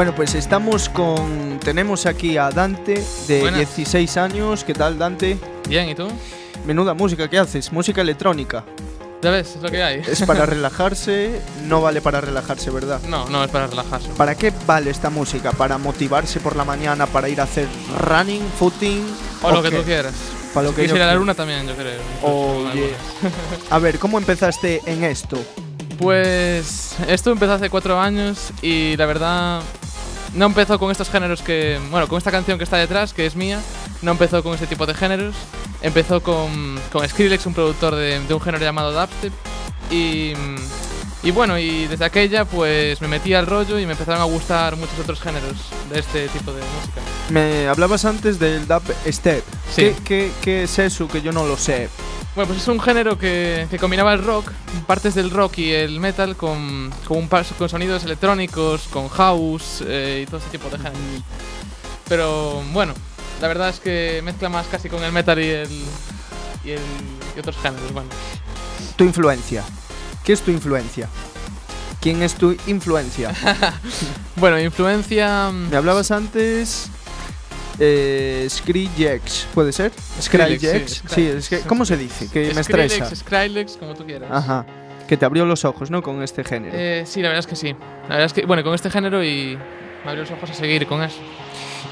[0.05, 1.59] Bueno, pues estamos con.
[1.59, 3.75] Tenemos aquí a Dante, de Buenas.
[3.75, 4.63] 16 años.
[4.63, 5.35] ¿Qué tal, Dante?
[5.67, 6.07] Bien, ¿y tú?
[6.63, 8.63] Menuda música que haces, música electrónica.
[9.23, 10.03] Ya ves, es lo que hay.
[10.07, 13.01] Es para relajarse, no vale para relajarse, ¿verdad?
[13.09, 14.09] No, no es para relajarse.
[14.09, 15.51] ¿Para qué vale esta música?
[15.53, 19.03] ¿Para motivarse por la mañana, para ir a hacer running, footing?
[19.41, 19.77] O lo que qué?
[19.77, 20.13] tú quieras.
[20.53, 21.99] Para lo Si que quieres yo ir a la luna también, yo creo.
[22.21, 22.93] Oye.
[23.23, 23.71] Algunas.
[23.71, 25.43] A ver, ¿cómo empezaste en esto?
[25.97, 29.61] Pues esto empezó hace cuatro años y la verdad
[30.35, 33.35] no empezó con estos géneros que, bueno, con esta canción que está detrás, que es
[33.35, 33.61] mía,
[34.01, 35.35] no empezó con este tipo de géneros.
[35.81, 39.33] Empezó con, con Skrillex, un productor de, de un género llamado dubstep.
[39.91, 40.33] Y,
[41.25, 44.75] y bueno, y desde aquella pues me metí al rollo y me empezaron a gustar
[44.75, 45.55] muchos otros géneros
[45.91, 47.01] de este tipo de música.
[47.29, 49.43] Me hablabas antes del dub step.
[49.73, 49.81] Sí.
[49.81, 51.89] ¿Qué, qué, qué es eso que yo no lo sé?
[52.35, 54.51] Bueno, pues es un género que, que combinaba el rock,
[54.85, 60.21] partes del rock y el metal con, con, un con sonidos electrónicos, con house eh,
[60.23, 61.23] y todo ese tipo de géneros.
[62.07, 62.93] Pero bueno,
[63.41, 65.69] la verdad es que mezcla más casi con el metal y el
[66.65, 66.81] y, el,
[67.35, 67.91] y otros géneros.
[67.93, 68.09] Bueno,
[68.95, 69.63] Tu influencia.
[70.25, 71.07] ¿Qué es tu influencia?
[72.01, 73.31] ¿Quién es tu influencia?
[74.35, 75.49] bueno influencia.
[75.51, 76.87] mm, Me hablabas antes.
[77.79, 79.91] Eh, Skrillex, ¿puede ser?
[80.21, 81.03] Skrillex, sí, Skrillex.
[81.13, 82.29] Sí, es que, ¿cómo se dice?
[82.31, 82.95] Que me estresa.
[83.05, 84.29] Skrillex, Skrillex, como tú quieras.
[84.31, 84.65] Ajá.
[85.07, 86.01] Que te abrió los ojos, ¿no?
[86.01, 86.73] Con este género.
[86.75, 87.75] Eh, sí, la verdad es que sí.
[88.03, 89.57] La verdad es que, bueno, con este género y
[90.03, 91.17] me abrió los ojos a seguir con eso.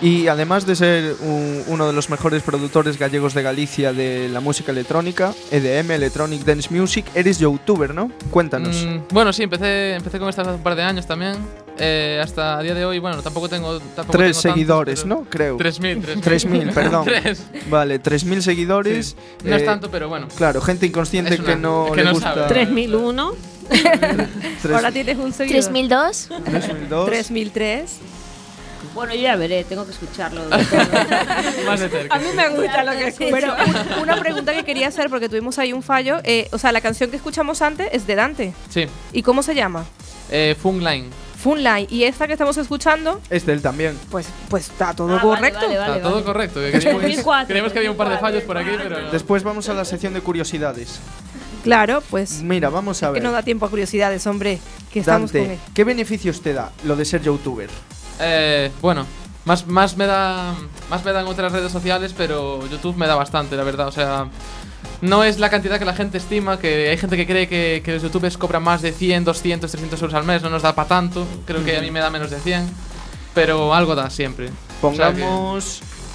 [0.02, 4.40] Y además de ser un- uno de los mejores productores gallegos de Galicia de la
[4.42, 8.12] música electrónica, EDM, Electronic Dance Music, eres youtuber, ¿no?
[8.30, 8.86] Cuéntanos.
[8.86, 11.38] Mm, bueno, sí, empecé, empecé con esto hace un par de años también.
[11.80, 13.80] Eh, hasta el día de hoy, bueno, tampoco tengo.
[13.80, 15.26] Tampoco Tres tengo tantos, seguidores, pero- ¿no?
[15.30, 15.58] Creo.
[15.58, 17.06] 3.000, 3.000, perdón.
[17.06, 17.44] Tres.
[17.70, 19.08] Vale, 3.000 seguidores.
[19.08, 19.16] Sí.
[19.48, 20.28] No es eh, tanto, pero bueno.
[20.38, 22.34] Claro, gente inconsciente Es una- que no que le no gusta.
[22.36, 22.48] sabe.
[22.48, 23.34] 3001.
[24.62, 25.64] Tres- Ahora tienes un seguidor.
[25.64, 26.30] 3002.
[26.46, 27.06] 3002.
[27.08, 27.92] 3003.
[28.94, 30.42] Bueno, yo ya veré, tengo que escucharlo.
[31.66, 32.16] Más de cerca.
[32.16, 33.30] A mí me gusta lo que escucho.
[33.32, 36.20] Pero un- una pregunta que quería hacer, porque tuvimos ahí un fallo.
[36.24, 38.54] eh, o sea, la canción que escuchamos antes es de Dante.
[38.70, 38.86] Sí.
[39.12, 39.86] ¿Y cómo se llama?
[40.30, 41.10] Eh, Fungline.
[41.42, 41.88] Funline.
[41.90, 43.98] Y esta que estamos escuchando, Es de él también.
[44.10, 45.60] pues, pues está todo Ah, correcto.
[45.62, 45.96] vale, vale.
[45.98, 46.60] Está todo correcto.
[46.62, 48.22] que Creíamos, 2004, creíamos que había un par de 2004.
[48.22, 49.12] fallos por aquí, pero.
[49.12, 51.00] Después vamos a la sección de curiosidades.
[51.64, 53.24] Claro, pues Mira, vamos a que ver.
[53.24, 54.60] no da tiempo a curiosidades, hombre.
[54.92, 55.58] Que estamos con él.
[55.74, 57.70] ¿qué beneficios te da lo de ser youtuber?
[58.20, 59.06] Eh, bueno,
[59.46, 60.54] más, más, me da,
[60.90, 63.88] más me dan otras redes sociales, pero YouTube me da bastante, la verdad.
[63.88, 64.28] O sea,
[65.02, 67.94] no es la cantidad que la gente estima, que hay gente que cree que, que
[67.94, 70.88] los youtubers cobran más de 100, 200, 300 euros al mes, no nos da para
[70.88, 71.26] tanto.
[71.46, 72.70] Creo que a mí me da menos de 100,
[73.34, 74.50] pero algo da siempre.
[74.82, 75.22] O sea que-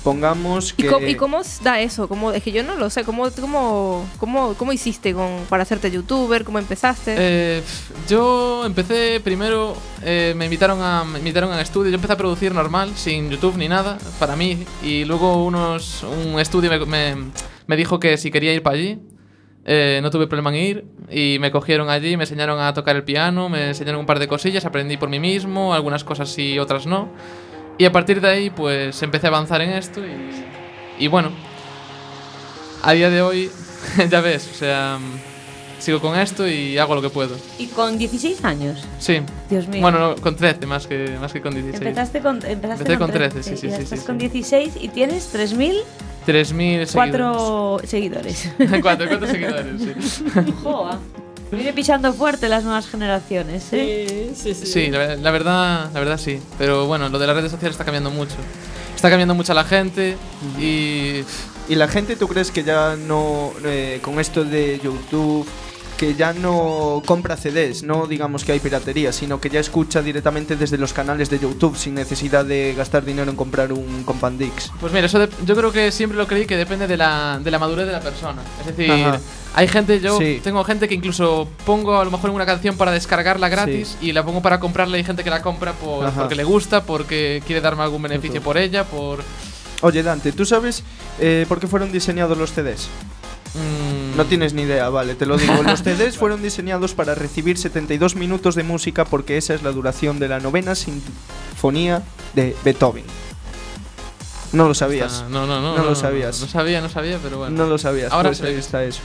[0.04, 2.08] Pongamos, pongamos ¿Y, que co- y cómo da eso?
[2.08, 3.04] ¿Cómo, es que yo no lo sé.
[3.04, 6.44] ¿Cómo, cómo, cómo, cómo hiciste con, para hacerte youtuber?
[6.44, 7.14] ¿Cómo empezaste?
[7.18, 7.62] Eh,
[8.08, 12.54] yo empecé primero, eh, me invitaron a me invitaron al estudio, yo empecé a producir
[12.54, 17.30] normal, sin YouTube ni nada, para mí, y luego unos un estudio me, me-
[17.66, 18.98] me dijo que si quería ir para allí,
[19.64, 23.04] eh, no tuve problema en ir, y me cogieron allí, me enseñaron a tocar el
[23.04, 26.86] piano, me enseñaron un par de cosillas, aprendí por mí mismo, algunas cosas sí, otras
[26.86, 27.08] no,
[27.78, 30.44] y a partir de ahí pues empecé a avanzar en esto, y,
[31.04, 31.30] y bueno,
[32.82, 33.50] a día de hoy,
[34.10, 34.98] ya ves, o sea,
[35.78, 37.36] sigo con esto y hago lo que puedo.
[37.58, 38.84] y con 16 años.
[38.98, 39.20] Sí.
[39.48, 39.80] Dios mío.
[39.80, 41.80] Bueno, no, con 13 más que, más que con 16.
[41.80, 44.28] Empezaste con, empezaste Empecé con 13, sí, sí, y ya sí, estás sí, con sí.
[44.28, 45.76] 16 y tienes 3.000
[46.26, 46.44] 3.000
[46.84, 46.92] seguidores.
[46.92, 48.52] cuatro seguidores.
[48.82, 50.24] cuatro, cuatro seguidores, sí.
[50.62, 50.98] Joa.
[51.50, 54.32] Viene pisando fuerte las nuevas generaciones, ¿eh?
[54.34, 54.66] Sí, sí, sí.
[54.66, 56.40] Sí, la, la verdad, la verdad sí.
[56.58, 58.36] Pero bueno, lo de las redes sociales está cambiando mucho.
[58.94, 60.16] Está cambiando mucho a la gente
[60.60, 61.22] y...
[61.68, 65.46] y la gente tú crees que ya no eh, con esto de YouTube
[65.98, 70.54] que ya no compra CDs, no digamos que hay piratería, sino que ya escucha directamente
[70.56, 74.70] desde los canales de YouTube sin necesidad de gastar dinero en comprar un Compandix.
[74.80, 77.50] Pues mira, eso de- yo creo que siempre lo creí que depende de la, de
[77.50, 78.40] la madurez de la persona.
[78.60, 79.18] Es decir, Ajá.
[79.54, 80.40] hay gente, yo Sí.
[80.42, 84.24] tengo gente que incluso pongo a lo mejor una canción para descargarla gratis y la
[84.24, 87.60] pongo para comprarla y hay gente que la compra por, porque le gusta, porque quiere
[87.60, 89.18] darme algún beneficio por ella, por...
[89.82, 90.84] Oye Dante, ¿tú sabes
[91.20, 92.88] eh, por qué fueron diseñados los CDs?
[93.54, 95.62] Mm, No tienes ni idea, vale, te lo digo.
[95.62, 100.18] Los CDs fueron diseñados para recibir 72 minutos de música porque esa es la duración
[100.18, 102.02] de la novena sinfonía
[102.34, 103.04] de Beethoven.
[104.52, 105.24] No lo sabías.
[105.24, 105.76] Ah, no, no, no.
[105.76, 106.40] No lo sabías.
[106.40, 107.56] No sabía, no sabía, pero bueno.
[107.56, 108.10] No lo sabías.
[108.12, 108.46] Ahora pues sé.
[108.46, 109.00] ahí está eso.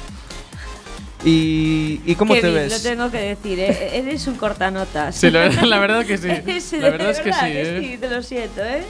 [1.25, 2.71] ¿Y, y cómo te ves?
[2.71, 3.97] Lo tengo que decir, ¿eh?
[3.97, 5.15] eres un cortanotas.
[5.15, 6.27] Sí, la, verdad- la verdad que sí.
[6.77, 7.79] La verdad es que sí, ¿eh?
[7.81, 8.83] sí, te lo siento, ¿eh?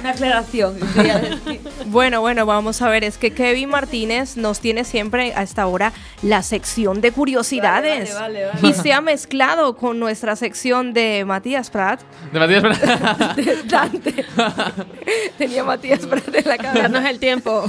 [0.00, 0.78] Una aclaración.
[0.94, 1.60] decir.
[1.86, 5.92] Bueno, bueno, vamos a ver, es que Kevin Martínez nos tiene siempre a esta hora
[6.22, 8.14] la sección de curiosidades.
[8.14, 12.00] Vale, vale, vale, Y se ha mezclado con nuestra sección de Matías Prat.
[12.32, 13.36] De Matías Prat.
[13.36, 14.24] de Dante.
[15.38, 16.88] Tenía Matías Prat en la Ya cabeza.
[16.88, 17.64] no es el tiempo.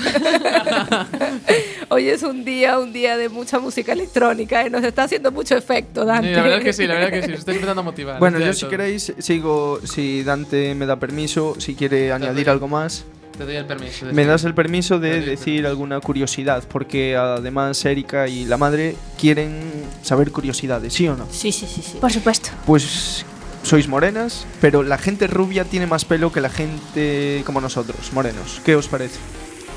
[1.89, 4.69] Hoy es un día, un día de mucha música electrónica, ¿eh?
[4.69, 6.29] nos está haciendo mucho efecto, Dante.
[6.29, 7.33] Sí, la verdad es que sí, la verdad es que sí.
[7.39, 8.19] Estoy empezando a motivar.
[8.19, 8.69] Bueno, yo si todo.
[8.69, 12.51] queréis sigo, si Dante me da permiso, si quiere añadir doy.
[12.53, 13.03] algo más.
[13.37, 14.05] Te doy el permiso.
[14.05, 14.27] de Me decir.
[14.31, 19.61] das el permiso de decir alguna curiosidad, porque además Erika y la madre quieren
[20.01, 21.25] saber curiosidades, ¿sí o no?
[21.31, 21.97] Sí, sí, sí, sí.
[22.01, 22.49] Por supuesto.
[22.65, 23.25] Pues
[23.63, 28.61] sois morenas, pero la gente rubia tiene más pelo que la gente como nosotros, morenos.
[28.65, 29.19] ¿Qué os parece?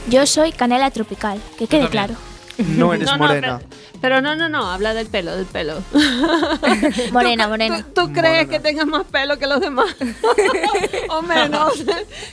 [0.09, 2.15] Yo soy canela tropical, que quede claro.
[2.59, 3.59] No eres No, no, morena.
[3.59, 5.83] pero, pero no, no, no, habla del pelo, del pelo.
[7.13, 7.87] Morena, ¿Tú, morena.
[7.95, 8.47] tú crees Morena.
[8.51, 9.95] que tengas más pelo que los demás?
[11.09, 11.85] o menos.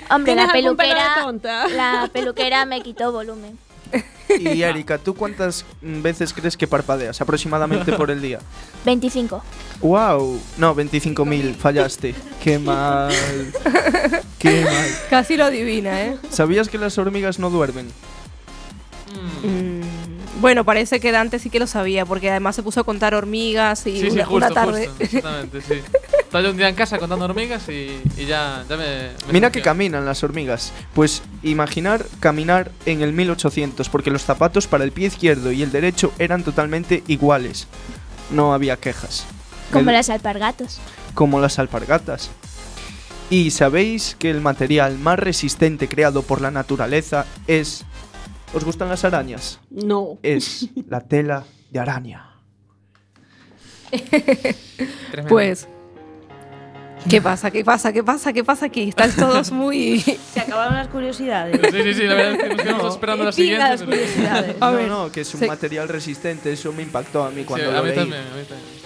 [0.10, 3.58] Hombre, la ¿Tienes algún pelo de peluquera, la peluquera me quitó volumen.
[4.38, 8.40] Y Erika, ¿tú cuántas veces crees que parpadeas aproximadamente por el día?
[8.86, 9.42] 25.
[9.82, 10.40] ¡Wow!
[10.58, 12.14] No, 25.000, fallaste.
[12.44, 13.12] ¡Qué mal!
[14.38, 14.88] ¡Qué mal!
[15.10, 16.18] Casi lo adivina, ¿eh?
[16.30, 17.88] ¿Sabías que las hormigas no duermen?
[19.44, 19.79] Mm,
[20.40, 23.86] Bueno, parece que Dante sí que lo sabía, porque además se puso a contar hormigas
[23.88, 24.88] y Sí, sí, una, justo, una tarde.
[24.88, 25.04] justo.
[25.04, 25.74] Exactamente, sí.
[26.20, 29.10] Estaba yo un día en casa contando hormigas y, y ya, ya me.
[29.28, 30.72] me Mira que caminan las hormigas.
[30.94, 35.72] Pues imaginar caminar en el 1800, porque los zapatos para el pie izquierdo y el
[35.72, 37.68] derecho eran totalmente iguales.
[38.32, 39.26] No había quejas.
[39.74, 40.80] Como El- las alpargatos.
[41.16, 42.30] como las alpargatas.
[43.32, 47.86] Y sabéis que el material más resistente creado por la naturaleza es...
[48.54, 49.60] ¿Os gustan las arañas?
[49.70, 50.18] No.
[50.24, 52.26] Es la tela de araña.
[55.12, 55.30] Tremendo.
[55.30, 55.68] Pues.
[57.10, 57.50] ¿Qué pasa?
[57.50, 57.94] ¿Qué pasa?
[57.94, 58.34] ¿Qué pasa?
[58.34, 58.90] ¿Qué pasa aquí?
[58.90, 60.00] Estáis todos muy.
[60.34, 61.60] Se acabaron las curiosidades.
[61.72, 63.64] Sí, sí, sí, la verdad es que nos quedamos esperando la siguiente.
[63.70, 64.56] las curiosidades.
[64.60, 67.42] A no, ver, no, que es un se- material resistente, eso me impactó a mí
[67.42, 67.96] Sí, cuando a lo mí leí.
[67.98, 68.80] también, a mí también.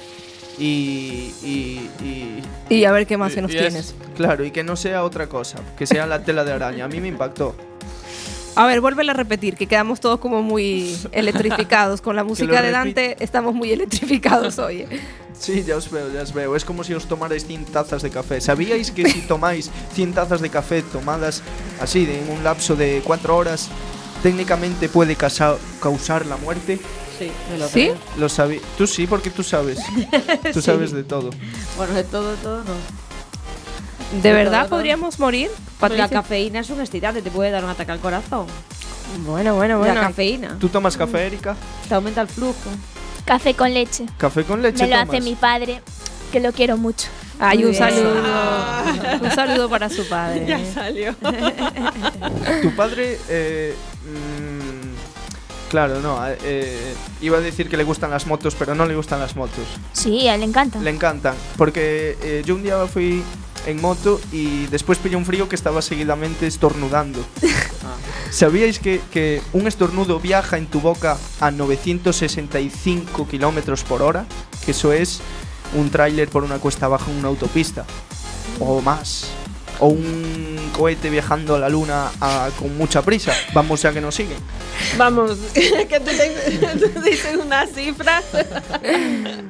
[0.60, 1.90] Y, y,
[2.70, 3.96] y- Y a ver qué más Y- se nos y es- tienes.
[4.16, 6.86] Claro, y que no sea otra cosa, que sea la tela de araña.
[6.86, 7.56] A mí me impactó.
[8.56, 12.02] A ver, vuélvela a repetir, que quedamos todos como muy electrificados.
[12.02, 14.82] Con la música de Dante estamos muy electrificados hoy.
[14.82, 15.00] ¿eh?
[15.38, 16.56] Sí, ya os veo, ya os veo.
[16.56, 18.40] Es como si os tomarais 100 tazas de café.
[18.42, 21.42] ¿Sabíais que si tomáis 100 tazas de café tomadas
[21.82, 23.70] así de- en un lapso de 4 horas,
[24.22, 26.80] técnicamente puede causa- causar la muerte?
[27.18, 27.74] Sí, me lo ¿Sí?
[27.74, 27.96] creo.
[28.18, 28.60] Lo sabí.
[28.78, 29.80] Tú sí, porque tú sabes.
[30.54, 30.62] Tú Sí.
[30.62, 31.30] sabes de todo.
[31.78, 32.74] Bueno, de todo, todo no.
[34.22, 34.78] ¿De Sí, verdad todo, todo.
[34.80, 35.50] podríamos morir?
[35.90, 38.46] La cafeína es un excitante, te puede dar un ataque al corazón.
[39.26, 39.94] Bueno, bueno, bueno.
[39.96, 41.56] La cafeína ¿Tú tomas café, Erika?
[41.90, 42.56] te aumenta el flujo.
[43.26, 44.06] Café con leche.
[44.18, 45.10] ¿Café con leche Me lo tomas?
[45.10, 45.82] hace mi padre,
[46.32, 47.08] que lo quiero mucho.
[47.40, 48.14] Ay, un saludo.
[49.22, 50.46] Un saludo para su padre.
[50.48, 51.14] Ya salió.
[52.62, 53.20] Tu padre...
[53.30, 56.20] eh, mm, claro, no.
[56.44, 59.66] eh, iba a decir que le gustan las motos, pero no le gustan las motos.
[59.92, 60.80] Sí, a él le encanta.
[60.80, 61.36] Le encantan.
[61.58, 63.24] Porque eh, yo un día fui
[63.66, 67.24] en moto y después pillé un frío que estaba seguidamente estornudando.
[68.32, 74.26] ¿Sabíais que, que un estornudo viaja en tu boca a 965 kilómetros por hora?
[74.66, 75.22] Que eso es
[75.76, 77.86] un tráiler por una cuesta abajo en una autopista.
[78.60, 79.43] O más.
[79.84, 83.34] O un cohete viajando a la luna a- con mucha prisa.
[83.54, 84.38] Vamos ya que nos siguen.
[84.98, 88.24] Vamos, que tú, te- tú dices una cifra.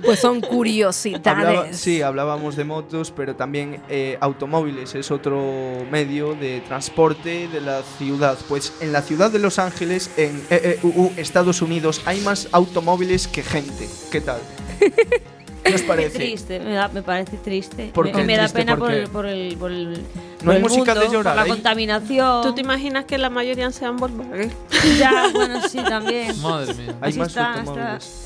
[0.04, 1.28] Pues son curiosidades.
[1.28, 7.62] Hablaba- sí, hablábamos de motos, pero también eh, automóviles es otro medio de transporte de
[7.62, 8.38] la ciudad.
[8.50, 13.44] Pues en la ciudad de Los Ángeles, en EEUU, Estados Unidos, hay más automóviles que
[13.44, 13.88] gente.
[14.12, 14.42] ¿Qué tal?
[15.64, 16.18] ¿Qué os parece?
[16.18, 17.92] triste, me, da- me parece triste.
[17.94, 18.60] ¿Por me, qué me da triste?
[18.60, 20.04] pena ¿Por por, el, por el por el
[20.44, 22.42] No hay el música de mundo, llorar, por la contaminación.
[22.44, 24.52] ¿Tú te imaginas que la mayoría sean Volkswagen?
[24.98, 26.40] Ya, bueno, sí, también.
[26.42, 26.96] Madre mía.
[27.02, 28.23] Hay Así más está, automóviles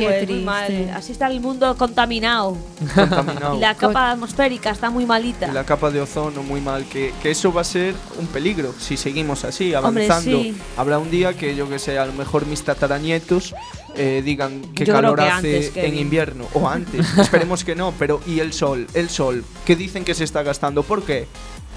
[0.00, 0.90] Qué Pues muy mal.
[0.94, 2.56] Así está el mundo contaminado.
[2.94, 3.56] contaminados.
[3.56, 5.48] Y la capa atmosférica está muy malita.
[5.48, 8.74] Y la capa de ozono muy mal, que, que eso va a ser un peligro
[8.78, 10.42] si seguimos así, Hombre, avanzando.
[10.42, 10.56] sí.
[10.76, 13.54] Habrá un día que yo que sé, a lo mejor mis tataranietos
[13.96, 17.92] eh, digan qué Yo calor que hace antes, en invierno, o antes, esperemos que no,
[17.98, 18.86] pero ¿y el sol?
[18.94, 20.82] El sol, ¿qué dicen que se está gastando?
[20.82, 21.26] ¿Por qué?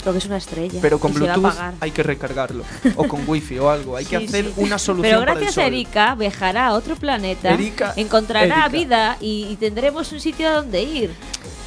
[0.03, 0.79] Porque es una estrella.
[0.81, 2.63] Pero con a Bluetooth hay que recargarlo,
[2.95, 4.53] o con wifi o algo, hay que hacer sí.
[4.57, 5.63] una solución Pero para el gracias sol.
[5.63, 8.67] a Erika viajará a otro planeta, Erika- encontrará Erika.
[8.69, 11.11] vida y, y tendremos un sitio donde ir.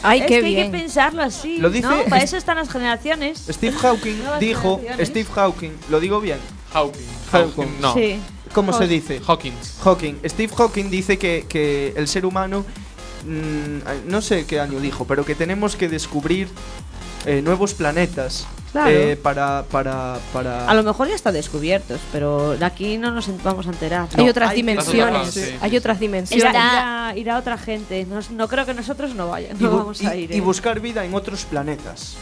[0.02, 1.56] Ay, es qué que hay que pensarlo así.
[1.58, 2.02] Lo dice- ¿no?
[2.04, 3.42] Para es- eso están las generaciones.
[3.48, 4.80] Steve Hawking dijo.
[5.00, 6.38] Steve Hawking, ¿lo digo bien?
[6.74, 7.06] Hawking.
[7.32, 7.80] Hawking.
[7.80, 7.94] No.
[7.94, 8.20] Sí.
[8.52, 9.20] ¿Cómo se dice?
[9.26, 9.76] Hawkins.
[9.82, 10.18] Hawking.
[10.26, 12.64] Steve Hawking dice que, que el ser humano,
[13.24, 16.48] mm, no sé qué año dijo, pero que tenemos que descubrir
[17.26, 18.90] eh, nuevos planetas Claro.
[18.90, 20.68] eh, para, para, para...
[20.68, 24.06] A lo mejor ya está descubiertos, pero de aquí no nos vamos a enterar.
[24.14, 25.30] hay otras hay- dimensiones.
[25.30, 25.50] Sí, sí.
[25.62, 26.44] Hay otras dimensiones.
[26.44, 28.04] Irá, irá, irá otra gente.
[28.04, 29.56] Nos- no creo que nosotros no vayan.
[29.58, 30.30] y, No bu- vamos y- a ir.
[30.30, 30.40] y ¿eh?
[30.42, 32.16] buscar vida en otros planetas.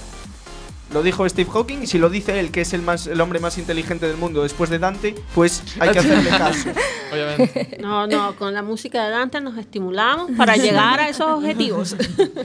[0.94, 3.40] Lo dijo Steve Hawking y si lo dice él, que es el, más, el hombre
[3.40, 6.68] más inteligente del mundo después de Dante, pues hay que hacerle caso.
[7.12, 7.78] Obviamente.
[7.80, 11.96] No, no, con la música de Dante nos estimulamos para llegar a esos objetivos.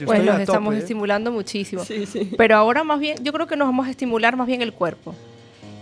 [0.04, 0.78] Pues nos estamos ¿eh?
[0.78, 1.84] estimulando muchísimo.
[1.84, 2.32] Sí, sí.
[2.36, 5.14] Pero ahora más bien, yo creo que nos vamos a estimular más bien el cuerpo.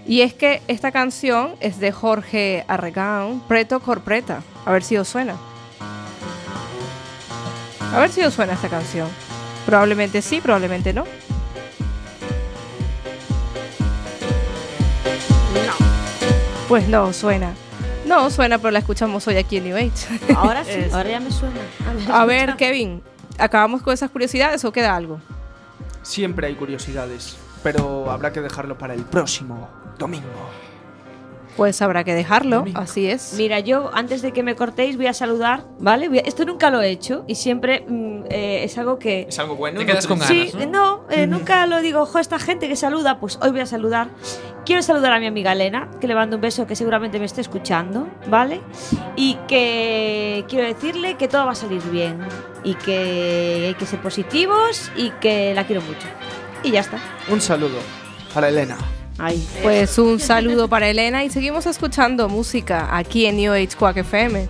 [0.06, 4.42] Y es que esta canción es de Jorge Arregán, Preto Corpreta.
[4.66, 5.36] A ver si os suena.
[7.94, 9.08] A ver si os suena esta canción.
[9.64, 11.04] Probablemente sí, probablemente no.
[16.68, 17.54] Pues no, suena.
[18.06, 20.34] No, suena, pero la escuchamos hoy aquí en New Age.
[20.36, 21.56] Ahora sí, ahora ya me suena.
[22.12, 23.02] A ver, Kevin,
[23.38, 25.18] ¿acabamos con esas curiosidades o queda algo?
[26.02, 30.28] Siempre hay curiosidades, pero habrá que dejarlo para el próximo domingo.
[31.58, 33.34] Pues habrá que dejarlo, así es.
[33.36, 36.06] Mira, yo antes de que me cortéis voy a saludar, ¿vale?
[36.06, 39.26] A- esto nunca lo he hecho y siempre mm, eh, es algo que...
[39.28, 39.80] Es algo bueno.
[39.80, 40.32] Te no quedas con ganas.
[40.32, 40.62] Sí, ¿no?
[40.62, 43.66] eh, no, eh, nunca lo digo, ojo, esta gente que saluda, pues hoy voy a
[43.66, 44.08] saludar.
[44.64, 47.40] Quiero saludar a mi amiga Elena, que le mando un beso que seguramente me esté
[47.40, 48.60] escuchando, ¿vale?
[49.16, 52.20] Y que quiero decirle que todo va a salir bien
[52.62, 56.06] y que hay que ser positivos y que la quiero mucho.
[56.62, 56.98] Y ya está.
[57.28, 57.78] Un saludo
[58.32, 58.76] para Elena.
[59.62, 64.48] Pues un saludo para Elena y seguimos escuchando música aquí en New Age Quack FM.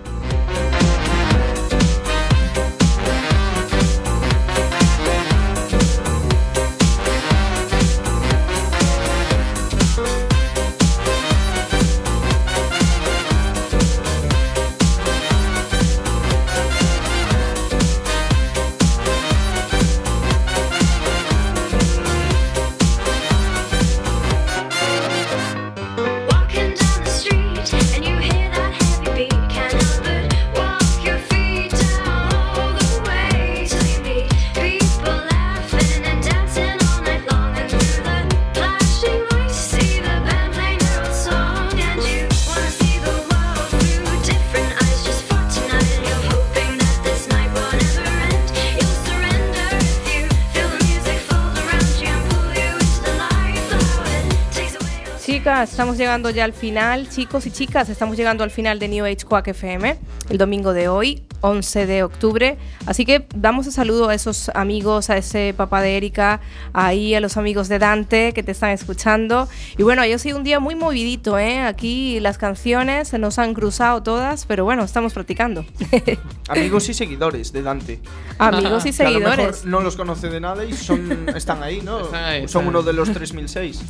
[55.39, 57.07] Chicas, estamos llegando ya al final.
[57.07, 59.95] Chicos y chicas, estamos llegando al final de New Age Quack FM,
[60.29, 62.57] el domingo de hoy, 11 de octubre.
[62.85, 66.41] Así que damos un saludo a esos amigos, a ese papá de Erika,
[66.73, 69.47] ahí a los amigos de Dante que te están escuchando.
[69.77, 71.61] Y bueno, hoy ha sido un día muy movidito, ¿eh?
[71.61, 75.65] Aquí las canciones se nos han cruzado todas, pero bueno, estamos practicando.
[76.49, 78.01] Amigos y seguidores de Dante.
[78.39, 79.65] amigos y Que a lo mejor seguidores.
[79.65, 82.01] no los conoce de nada y son, están ahí, ¿no?
[82.01, 83.81] Están ahí, son están uno de los 3006.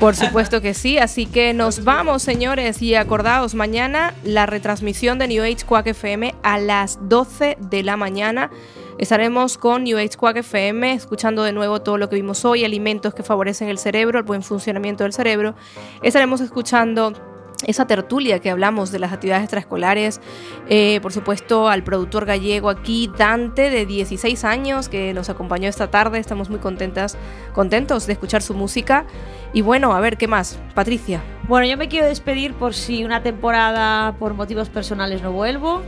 [0.00, 5.28] Por supuesto que sí, así que nos vamos, señores, y acordaos, mañana la retransmisión de
[5.28, 8.50] New Age Quack FM a las 12 de la mañana.
[8.98, 13.14] Estaremos con New Age Quack FM, escuchando de nuevo todo lo que vimos hoy, alimentos
[13.14, 15.54] que favorecen el cerebro, el buen funcionamiento del cerebro.
[16.02, 17.33] Estaremos escuchando
[17.66, 20.20] esa tertulia que hablamos de las actividades extraescolares,
[20.68, 25.90] eh, por supuesto al productor gallego aquí, Dante, de 16 años, que nos acompañó esta
[25.90, 27.16] tarde, estamos muy contentas,
[27.52, 29.06] contentos de escuchar su música.
[29.52, 30.58] Y bueno, a ver, ¿qué más?
[30.74, 31.22] Patricia.
[31.46, 35.82] Bueno, yo me quiero despedir por si una temporada por motivos personales no vuelvo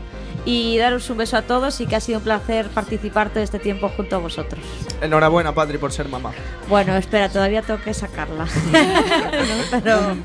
[0.46, 3.58] y daros un beso a todos y que ha sido un placer participar todo este
[3.58, 4.60] tiempo junto a vosotros.
[5.02, 6.32] Enhorabuena, Patri, por ser mamá.
[6.68, 8.44] Bueno, espera, todavía tengo que sacarla.
[8.44, 8.50] No,
[9.82, 10.16] pero,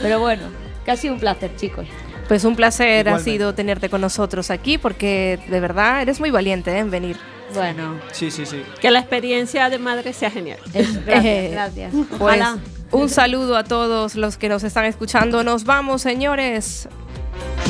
[0.00, 0.44] pero bueno,
[0.84, 1.86] que ha sido un placer, chicos.
[2.28, 6.70] Pues un placer ha sido tenerte con nosotros aquí, porque de verdad eres muy valiente
[6.72, 6.78] ¿eh?
[6.78, 7.16] en venir.
[7.54, 8.62] Bueno, Sí, sí, sí.
[8.80, 10.58] Que la experiencia de madre sea genial.
[10.72, 11.92] es- gracias, Eh, gracias.
[11.92, 12.58] Pues Ojalá.
[12.92, 15.44] un saludo a todos los que nos están escuchando.
[15.44, 16.88] Nos vamos, señores.